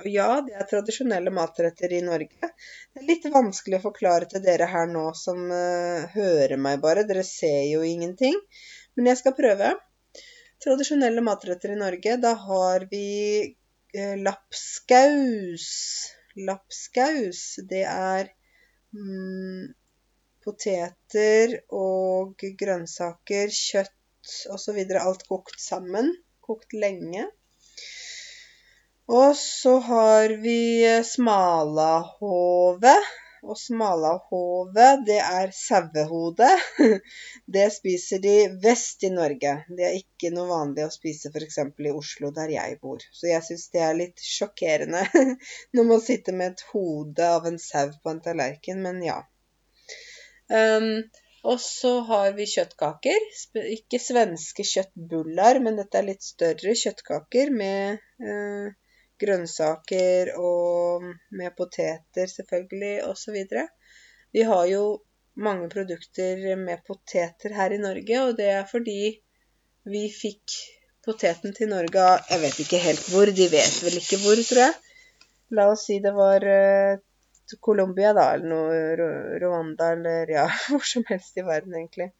Og 0.01 0.07
ja, 0.09 0.27
det 0.45 0.55
er 0.57 0.67
tradisjonelle 0.69 1.31
matretter 1.33 1.91
i 1.93 2.01
Norge. 2.05 2.49
Det 2.93 3.01
er 3.01 3.07
litt 3.07 3.25
vanskelig 3.33 3.77
å 3.77 3.85
forklare 3.85 4.29
til 4.31 4.41
dere 4.45 4.67
her 4.71 4.87
nå 4.89 5.05
som 5.17 5.43
uh, 5.51 6.05
hører 6.15 6.57
meg 6.61 6.81
bare. 6.83 7.05
Dere 7.09 7.25
ser 7.27 7.67
jo 7.69 7.83
ingenting. 7.85 8.39
Men 8.97 9.11
jeg 9.11 9.21
skal 9.21 9.35
prøve. 9.37 9.73
Tradisjonelle 10.63 11.21
matretter 11.25 11.75
i 11.75 11.79
Norge, 11.79 12.17
da 12.23 12.33
har 12.47 12.87
vi 12.89 13.05
uh, 13.97 14.15
lapskaus. 14.23 15.69
Lapskaus, 16.49 17.43
det 17.69 17.83
er 17.85 18.31
mm, 18.97 19.69
poteter 20.41 21.59
og 21.69 22.41
grønnsaker, 22.63 23.53
kjøtt 23.53 24.33
osv. 24.55 24.81
Alt 25.03 25.27
kokt 25.29 25.61
sammen. 25.61 26.09
Kokt 26.43 26.73
lenge. 26.73 27.29
Og 29.13 29.35
så 29.37 29.75
har 29.85 30.31
vi 30.41 30.59
smalahove. 31.05 32.93
Og 33.43 33.57
smalahove, 33.59 34.85
det 35.05 35.19
er 35.19 35.51
sauehode. 35.53 36.47
Det 37.55 37.65
spiser 37.75 38.23
de 38.23 38.35
vest 38.63 39.03
i 39.03 39.11
Norge. 39.13 39.53
Det 39.67 39.85
er 39.85 39.97
ikke 39.99 40.31
noe 40.33 40.47
vanlig 40.49 40.87
å 40.87 40.93
spise 40.93 41.29
f.eks. 41.29 41.59
i 41.59 41.91
Oslo, 41.91 42.31
der 42.33 42.55
jeg 42.55 42.79
bor. 42.81 43.03
Så 43.11 43.27
jeg 43.29 43.45
syns 43.45 43.67
det 43.75 43.83
er 43.85 43.99
litt 43.99 44.23
sjokkerende 44.23 45.03
når 45.75 45.89
man 45.91 46.05
sitter 46.07 46.39
med 46.39 46.55
et 46.55 46.65
hode 46.71 47.31
av 47.37 47.45
en 47.51 47.59
sau 47.61 47.91
på 47.99 48.15
en 48.15 48.23
tallerken, 48.23 48.81
men 48.85 49.03
ja. 49.05 49.19
Um, 50.49 51.03
og 51.43 51.59
så 51.61 51.97
har 52.07 52.31
vi 52.37 52.47
kjøttkaker. 52.47 53.27
Ikke 53.75 53.99
svenske 54.01 54.65
kjøttbullar, 54.65 55.59
men 55.61 55.77
dette 55.83 55.99
er 55.99 56.07
litt 56.13 56.23
større 56.23 56.73
kjøttkaker 56.79 57.51
med 57.51 57.99
uh, 58.23 58.71
grønnsaker 59.23 60.33
og 60.37 61.07
med 61.31 61.55
poteter 61.57 62.29
selvfølgelig 62.29 63.07
osv. 63.09 63.39
Vi 64.33 64.45
har 64.49 64.65
jo 64.69 64.85
mange 65.35 65.69
produkter 65.69 66.55
med 66.59 66.83
poteter 66.87 67.55
her 67.57 67.73
i 67.73 67.81
Norge, 67.81 68.21
og 68.21 68.37
det 68.37 68.49
er 68.53 68.65
fordi 68.69 69.01
vi 69.89 70.03
fikk 70.13 70.57
poteten 71.03 71.55
til 71.55 71.71
Norge 71.71 71.99
av 71.99 72.29
Jeg 72.31 72.41
vet 72.43 72.59
ikke 72.63 72.83
helt 72.83 73.07
hvor, 73.11 73.27
de 73.27 73.47
vet 73.51 73.79
vel 73.83 73.97
ikke 73.99 74.19
hvor, 74.23 74.39
tror 74.47 74.61
jeg. 74.67 74.75
La 75.53 75.67
oss 75.71 75.87
si 75.89 75.99
det 76.01 76.13
var 76.15 76.45
uh, 76.47 77.01
Colombia, 77.61 78.13
da, 78.15 78.29
eller 78.35 78.49
noe 78.49 79.39
Rwanda, 79.41 79.91
eller 79.97 80.31
ja, 80.31 80.47
hvor 80.69 80.85
som 80.87 81.05
helst 81.09 81.37
i 81.37 81.45
verden, 81.45 81.75
egentlig. 81.77 82.11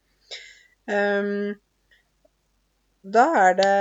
Um, 0.90 1.54
da 3.04 3.24
er 3.40 3.56
det 3.60 3.76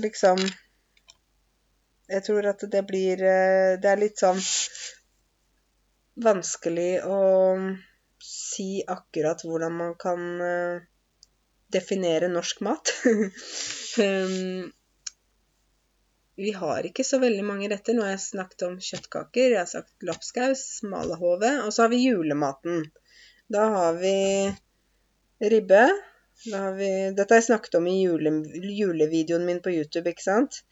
liksom 0.00 0.40
jeg 2.08 2.24
tror 2.26 2.46
at 2.50 2.64
det 2.70 2.82
blir 2.88 3.22
eh, 3.24 3.74
Det 3.80 3.90
er 3.90 4.00
litt 4.00 4.20
sånn 4.20 4.40
vanskelig 6.24 7.02
å 7.10 7.18
si 8.24 8.84
akkurat 8.86 9.42
hvordan 9.44 9.74
man 9.76 9.94
kan 10.00 10.20
eh, 10.40 10.84
definere 11.74 12.30
norsk 12.30 12.60
mat. 12.64 12.92
um, 14.04 14.70
vi 16.36 16.52
har 16.54 16.86
ikke 16.86 17.06
så 17.06 17.18
veldig 17.22 17.44
mange 17.46 17.68
retter. 17.72 17.96
Nå 17.96 18.06
har 18.06 18.14
jeg 18.14 18.24
snakket 18.28 18.66
om 18.68 18.78
kjøttkaker, 18.82 19.54
jeg 19.56 19.60
har 19.60 19.70
sagt 19.70 20.06
lapskaus, 20.06 20.64
malahove, 20.86 21.50
og 21.66 21.74
så 21.74 21.84
har 21.84 21.92
vi 21.92 22.04
julematen. 22.04 22.86
Da 23.50 23.66
har 23.74 23.98
vi 23.98 24.16
ribbe. 25.42 25.84
Da 26.46 26.62
har 26.68 26.78
vi, 26.78 26.90
dette 27.14 27.30
har 27.30 27.42
jeg 27.42 27.50
snakket 27.50 27.76
om 27.78 27.86
i 27.86 28.00
jule, 28.00 28.32
julevideoen 28.78 29.44
min 29.46 29.62
på 29.62 29.74
YouTube, 29.74 30.10
ikke 30.10 30.24
sant? 30.24 30.62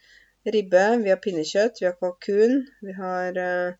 Ribbe, 0.51 0.83
vi 1.03 1.11
har 1.13 1.21
pinnekjøtt, 1.23 1.81
vi 1.81 1.87
har 1.87 1.97
kalkun, 1.99 2.59
vi 2.83 2.95
har 2.97 3.39
uh, 3.39 3.75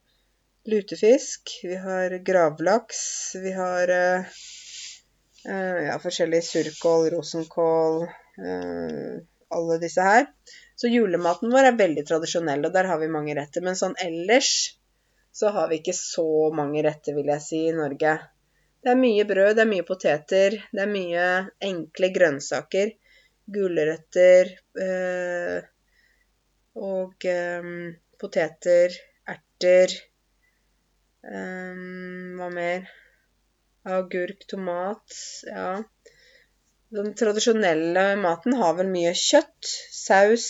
lutefisk, 0.72 1.55
vi 1.64 1.80
har 1.80 2.18
gravlaks, 2.26 3.01
vi 3.43 3.53
har 3.55 3.93
uh, 3.93 4.36
uh, 5.49 5.80
ja, 5.89 5.97
forskjellig 6.03 6.43
surkål, 6.47 7.09
rosenkål, 7.16 8.05
alle 9.53 9.76
disse 9.78 10.01
her. 10.01 10.30
Så 10.76 10.89
julematen 10.89 11.51
vår 11.53 11.70
er 11.70 11.78
veldig 11.78 12.03
tradisjonell, 12.09 12.64
og 12.66 12.74
der 12.74 12.89
har 12.89 12.97
vi 13.01 13.11
mange 13.11 13.36
retter. 13.38 13.61
Men 13.61 13.78
sånn 13.78 13.93
ellers 14.01 14.49
så 15.34 15.51
har 15.53 15.70
vi 15.70 15.80
ikke 15.82 15.95
så 15.97 16.26
mange 16.55 16.82
retter, 16.86 17.16
vil 17.18 17.30
jeg 17.34 17.43
si, 17.45 17.59
i 17.70 17.76
Norge. 17.76 18.16
Det 18.84 18.91
er 18.91 18.99
mye 18.99 19.26
brød, 19.26 19.53
det 19.57 19.64
er 19.64 19.70
mye 19.70 19.86
poteter, 19.88 20.57
det 20.76 20.82
er 20.84 20.91
mye 20.91 21.28
enkle 21.70 22.09
grønnsaker. 22.18 22.91
Gulrøtter, 23.53 24.51
eh, 24.80 25.72
og 26.80 27.26
um, 27.30 27.93
poteter, 28.19 28.95
erter 29.30 29.93
um, 31.24 32.38
Hva 32.39 32.49
mer? 32.53 32.88
Agurk, 33.84 34.45
tomat 34.47 35.17
Ja. 35.49 35.84
Den 36.93 37.15
tradisjonelle 37.17 38.05
maten 38.21 38.53
har 38.59 38.76
vel 38.78 38.89
mye 38.93 39.11
kjøtt, 39.17 39.69
saus, 39.97 40.47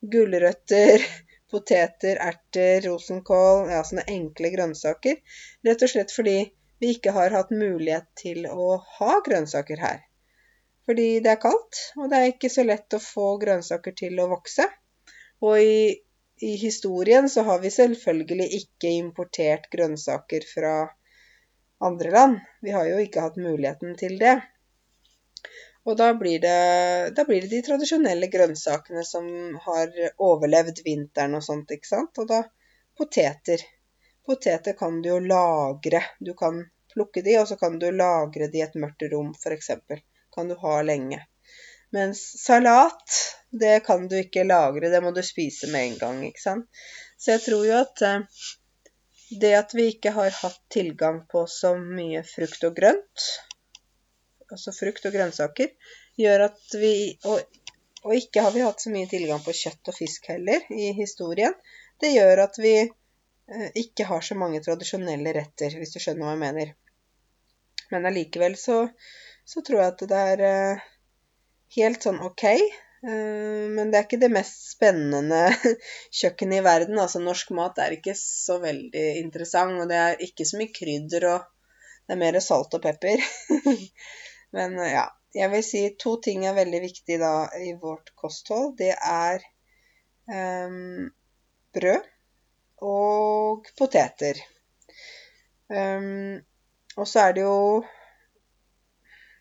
gulrøtter, 0.00 1.04
poteter, 1.52 2.16
erter, 2.16 2.80
rosenkål 2.88 3.70
Ja, 3.70 3.82
sånne 3.84 4.06
enkle 4.12 4.50
grønnsaker. 4.54 5.20
Rett 5.68 5.84
og 5.84 5.92
slett 5.92 6.14
fordi 6.16 6.38
vi 6.80 6.92
ikke 6.96 7.14
har 7.16 7.32
hatt 7.32 7.52
mulighet 7.54 8.08
til 8.18 8.48
å 8.50 8.76
ha 8.98 9.20
grønnsaker 9.24 9.80
her. 9.80 10.02
Fordi 10.86 11.06
det 11.24 11.32
er 11.32 11.40
kaldt, 11.42 11.78
og 11.98 12.10
det 12.10 12.18
er 12.18 12.32
ikke 12.32 12.50
så 12.52 12.64
lett 12.66 12.94
å 12.94 13.02
få 13.02 13.36
grønnsaker 13.42 13.96
til 13.96 14.20
å 14.22 14.28
vokse. 14.30 14.66
Og 15.44 15.60
i, 15.60 16.00
i 16.40 16.52
historien 16.56 17.28
så 17.28 17.44
har 17.48 17.60
vi 17.60 17.70
selvfølgelig 17.70 18.48
ikke 18.60 18.92
importert 18.96 19.70
grønnsaker 19.72 20.46
fra 20.54 20.74
andre 21.78 22.10
land. 22.10 22.38
Vi 22.62 22.72
har 22.76 22.88
jo 22.88 23.00
ikke 23.02 23.24
hatt 23.26 23.40
muligheten 23.40 23.96
til 24.00 24.16
det. 24.20 24.38
Og 25.86 25.94
da 25.98 26.08
blir, 26.18 26.40
det, 26.42 27.14
da 27.14 27.24
blir 27.28 27.44
det 27.44 27.52
de 27.52 27.62
tradisjonelle 27.62 28.26
grønnsakene 28.32 29.04
som 29.06 29.26
har 29.68 29.92
overlevd 30.28 30.82
vinteren 30.86 31.36
og 31.38 31.44
sånt, 31.46 31.70
ikke 31.70 31.90
sant. 31.92 32.18
Og 32.18 32.26
da 32.32 32.40
poteter. 32.98 33.62
Poteter 34.26 34.74
kan 34.78 34.98
du 35.02 35.12
jo 35.12 35.20
lagre. 35.22 36.02
Du 36.18 36.32
kan 36.34 36.64
plukke 36.92 37.22
de, 37.22 37.36
og 37.38 37.46
så 37.48 37.58
kan 37.60 37.78
du 37.78 37.86
lagre 37.94 38.48
de 38.50 38.58
i 38.58 38.64
et 38.66 38.74
mørkt 38.82 39.06
rom, 39.12 39.30
f.eks. 39.38 39.70
Kan 40.34 40.50
du 40.50 40.56
ha 40.64 40.80
lenge. 40.82 41.20
Mens 41.94 42.22
salat, 42.42 43.18
det 43.50 43.80
kan 43.86 44.08
du 44.08 44.16
ikke 44.18 44.44
lagre, 44.44 44.90
det 44.90 45.00
må 45.04 45.12
du 45.14 45.22
spise 45.24 45.70
med 45.70 45.92
en 45.92 45.98
gang, 46.00 46.22
ikke 46.26 46.42
sant. 46.42 46.86
Så 47.16 47.36
jeg 47.36 47.44
tror 47.46 47.66
jo 47.66 47.76
at 47.78 48.02
eh, 48.04 48.46
det 49.40 49.52
at 49.58 49.74
vi 49.74 49.88
ikke 49.92 50.12
har 50.14 50.34
hatt 50.42 50.60
tilgang 50.72 51.22
på 51.30 51.46
så 51.50 51.74
mye 51.78 52.22
frukt 52.26 52.64
og 52.68 52.76
grønt, 52.76 53.28
altså 54.50 54.74
frukt 54.74 55.06
og 55.08 55.14
grønnsaker, 55.14 55.72
gjør 56.20 56.46
at 56.48 56.76
vi 56.78 56.92
og, 57.26 57.40
og, 58.04 58.12
ikke 58.14 58.44
har 58.44 58.54
vi 58.54 58.64
hatt 58.64 58.82
så 58.82 58.92
mye 58.94 59.08
tilgang 59.10 59.42
på 59.42 59.54
kjøtt 59.56 59.90
og 59.90 59.96
fisk 59.96 60.28
heller 60.30 60.66
i 60.70 60.92
historien. 60.96 61.54
Det 62.00 62.12
gjør 62.14 62.44
at 62.46 62.58
vi 62.62 62.74
eh, 62.82 63.70
ikke 63.82 64.06
har 64.10 64.26
så 64.26 64.36
mange 64.38 64.62
tradisjonelle 64.64 65.34
retter, 65.38 65.78
hvis 65.78 65.94
du 65.94 66.02
skjønner 66.02 66.26
hva 66.26 66.36
jeg 66.36 66.44
mener. 66.44 66.74
Men 67.90 68.06
allikevel 68.10 68.54
så, 68.58 68.84
så 69.46 69.62
tror 69.66 69.82
jeg 69.82 69.94
at 69.94 70.06
det 70.10 70.22
er 70.34 70.44
eh, 70.50 70.86
helt 71.74 72.06
sånn 72.06 72.20
ok. 72.24 72.44
Eh, 73.06 73.66
men 73.72 73.90
det 73.90 73.98
er 73.98 74.06
ikke 74.06 74.22
det 74.22 74.32
mest 74.32 74.70
spennende 74.72 75.42
kjøkkenet 76.20 76.60
i 76.60 76.64
verden. 76.66 77.00
Altså 77.02 77.22
norsk 77.22 77.52
mat 77.56 77.78
er 77.82 77.98
ikke 77.98 78.16
så 78.18 78.60
veldig 78.62 79.06
interessant, 79.20 79.80
og 79.82 79.90
det 79.90 80.00
er 80.00 80.24
ikke 80.28 80.48
så 80.48 80.60
mye 80.60 80.74
krydder, 80.74 81.28
og 81.34 81.46
det 82.06 82.16
er 82.16 82.22
mer 82.22 82.40
salt 82.44 82.74
og 82.78 82.82
pepper. 82.86 83.22
Men 84.56 84.80
ja. 84.86 85.06
Jeg 85.36 85.50
vil 85.52 85.64
si 85.66 85.80
to 86.00 86.14
ting 86.24 86.46
er 86.48 86.54
veldig 86.56 86.78
viktig 86.80 87.18
da 87.20 87.32
i 87.60 87.74
vårt 87.76 88.14
kosthold. 88.16 88.70
Det 88.78 88.94
er 88.94 89.42
um, 90.32 91.10
brød 91.76 92.06
og 92.88 93.68
poteter. 93.76 94.40
Um, 95.68 96.40
og 96.96 97.04
så 97.10 97.26
er 97.26 97.36
det 97.36 97.44
jo 97.44 97.58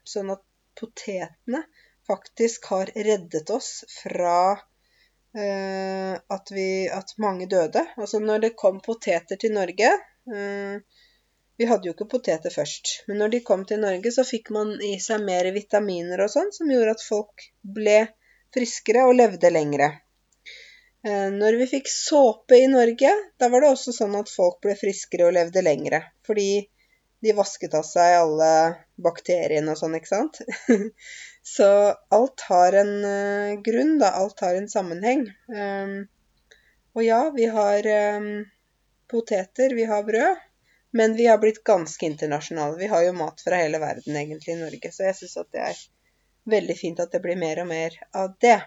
sånn 0.03 0.33
at 0.35 0.43
potetene 0.75 1.63
faktisk 2.07 2.65
har 2.65 2.85
reddet 2.85 3.49
oss 3.49 3.83
fra 4.03 4.51
uh, 4.51 6.13
at, 6.27 6.51
vi, 6.51 6.89
at, 6.89 7.17
mange 7.17 7.45
døde. 7.45 7.85
Altså 7.97 8.19
når 8.19 8.39
det 8.39 8.55
kom 8.59 8.79
poteter 8.81 9.39
til 9.41 9.55
Norge 9.55 9.91
uh, 10.31 10.77
Vi 11.55 11.67
hadde 11.69 11.87
jo 11.87 11.95
ikke 11.95 12.09
poteter 12.11 12.51
først, 12.51 13.05
men 13.07 13.21
når 13.21 13.35
de 13.35 13.43
kom 13.47 13.63
til 13.65 13.79
Norge, 13.79 14.11
så 14.11 14.25
fikk 14.27 14.51
man 14.51 14.73
i 14.83 14.97
seg 14.99 15.23
mer 15.23 15.47
vitaminer 15.55 16.25
og 16.25 16.33
sånn, 16.33 16.51
som 16.51 16.71
gjorde 16.71 16.97
at 16.97 17.03
folk 17.05 17.45
ble 17.77 18.01
friskere 18.55 19.05
og 19.07 19.15
levde 19.15 19.51
lengre. 19.55 19.87
Uh, 21.05 21.31
når 21.31 21.59
vi 21.61 21.69
fikk 21.77 21.87
såpe 21.91 22.59
i 22.59 22.67
Norge, 22.71 23.11
da 23.39 23.49
var 23.53 23.63
det 23.63 23.71
også 23.71 23.95
sånn 23.95 24.17
at 24.19 24.31
folk 24.31 24.59
ble 24.65 24.75
friskere 24.79 25.29
og 25.29 25.37
levde 25.37 25.63
lengre. 25.63 26.01
Fordi 26.27 26.65
de 27.23 27.33
vasket 27.33 27.73
av 27.77 27.85
seg 27.87 28.17
alle 28.19 28.51
bakteriene 29.01 29.71
og 29.71 29.79
sånn, 29.79 29.95
ikke 29.97 30.11
sant? 30.11 30.41
Så 31.45 31.67
alt 32.09 32.41
har 32.41 32.73
en 32.73 32.93
uh, 33.05 33.61
grunn, 33.61 33.99
da. 34.01 34.09
Alt 34.17 34.39
har 34.39 34.55
en 34.57 34.69
sammenheng. 34.69 35.27
Um, 35.47 36.07
og 36.97 37.03
ja, 37.05 37.19
vi 37.35 37.45
har 37.53 37.89
um, 38.17 38.29
poteter, 39.11 39.75
vi 39.77 39.85
har 39.85 40.03
brød. 40.03 40.41
Men 40.95 41.13
vi 41.15 41.27
har 41.27 41.37
blitt 41.37 41.63
ganske 41.63 42.05
internasjonale. 42.05 42.77
Vi 42.79 42.87
har 42.87 43.03
jo 43.03 43.13
mat 43.13 43.41
fra 43.43 43.59
hele 43.59 43.79
verden 43.83 44.15
egentlig 44.15 44.53
i 44.53 44.59
Norge. 44.61 44.91
Så 44.91 45.03
jeg 45.05 45.17
syns 45.19 45.37
at 45.37 45.51
det 45.53 45.63
er 45.67 45.81
veldig 46.55 46.77
fint 46.79 47.01
at 47.03 47.11
det 47.11 47.21
blir 47.21 47.37
mer 47.37 47.61
og 47.61 47.67
mer 47.67 47.97
av 48.15 48.33
det. 48.41 48.57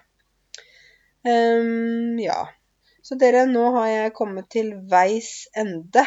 Um, 1.27 2.19
ja. 2.21 2.43
Så 3.03 3.17
dere, 3.19 3.47
nå 3.49 3.65
har 3.79 3.89
jeg 3.89 4.17
kommet 4.19 4.51
til 4.55 4.75
veis 4.93 5.49
ende. 5.57 6.05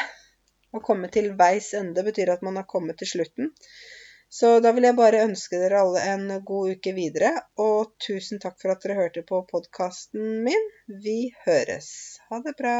Å 0.72 0.80
komme 0.80 1.10
til 1.12 1.34
veis 1.36 1.74
ende 1.76 2.06
betyr 2.06 2.32
at 2.36 2.46
man 2.48 2.62
har 2.62 2.70
kommet 2.70 3.02
til 3.02 3.12
slutten. 3.12 3.52
Så 4.32 4.50
da 4.64 4.72
vil 4.72 4.86
jeg 4.88 4.96
bare 4.96 5.26
ønske 5.28 5.60
dere 5.60 5.82
alle 5.84 6.02
en 6.14 6.30
god 6.48 6.76
uke 6.78 6.94
videre, 6.96 7.34
og 7.60 7.92
tusen 8.06 8.40
takk 8.40 8.56
for 8.62 8.72
at 8.72 8.86
dere 8.86 8.96
hørte 9.02 9.26
på 9.28 9.42
podkasten 9.50 10.38
min. 10.46 10.70
Vi 11.04 11.34
høres. 11.44 11.90
Ha 12.30 12.40
det 12.46 12.56
bra. 12.62 12.78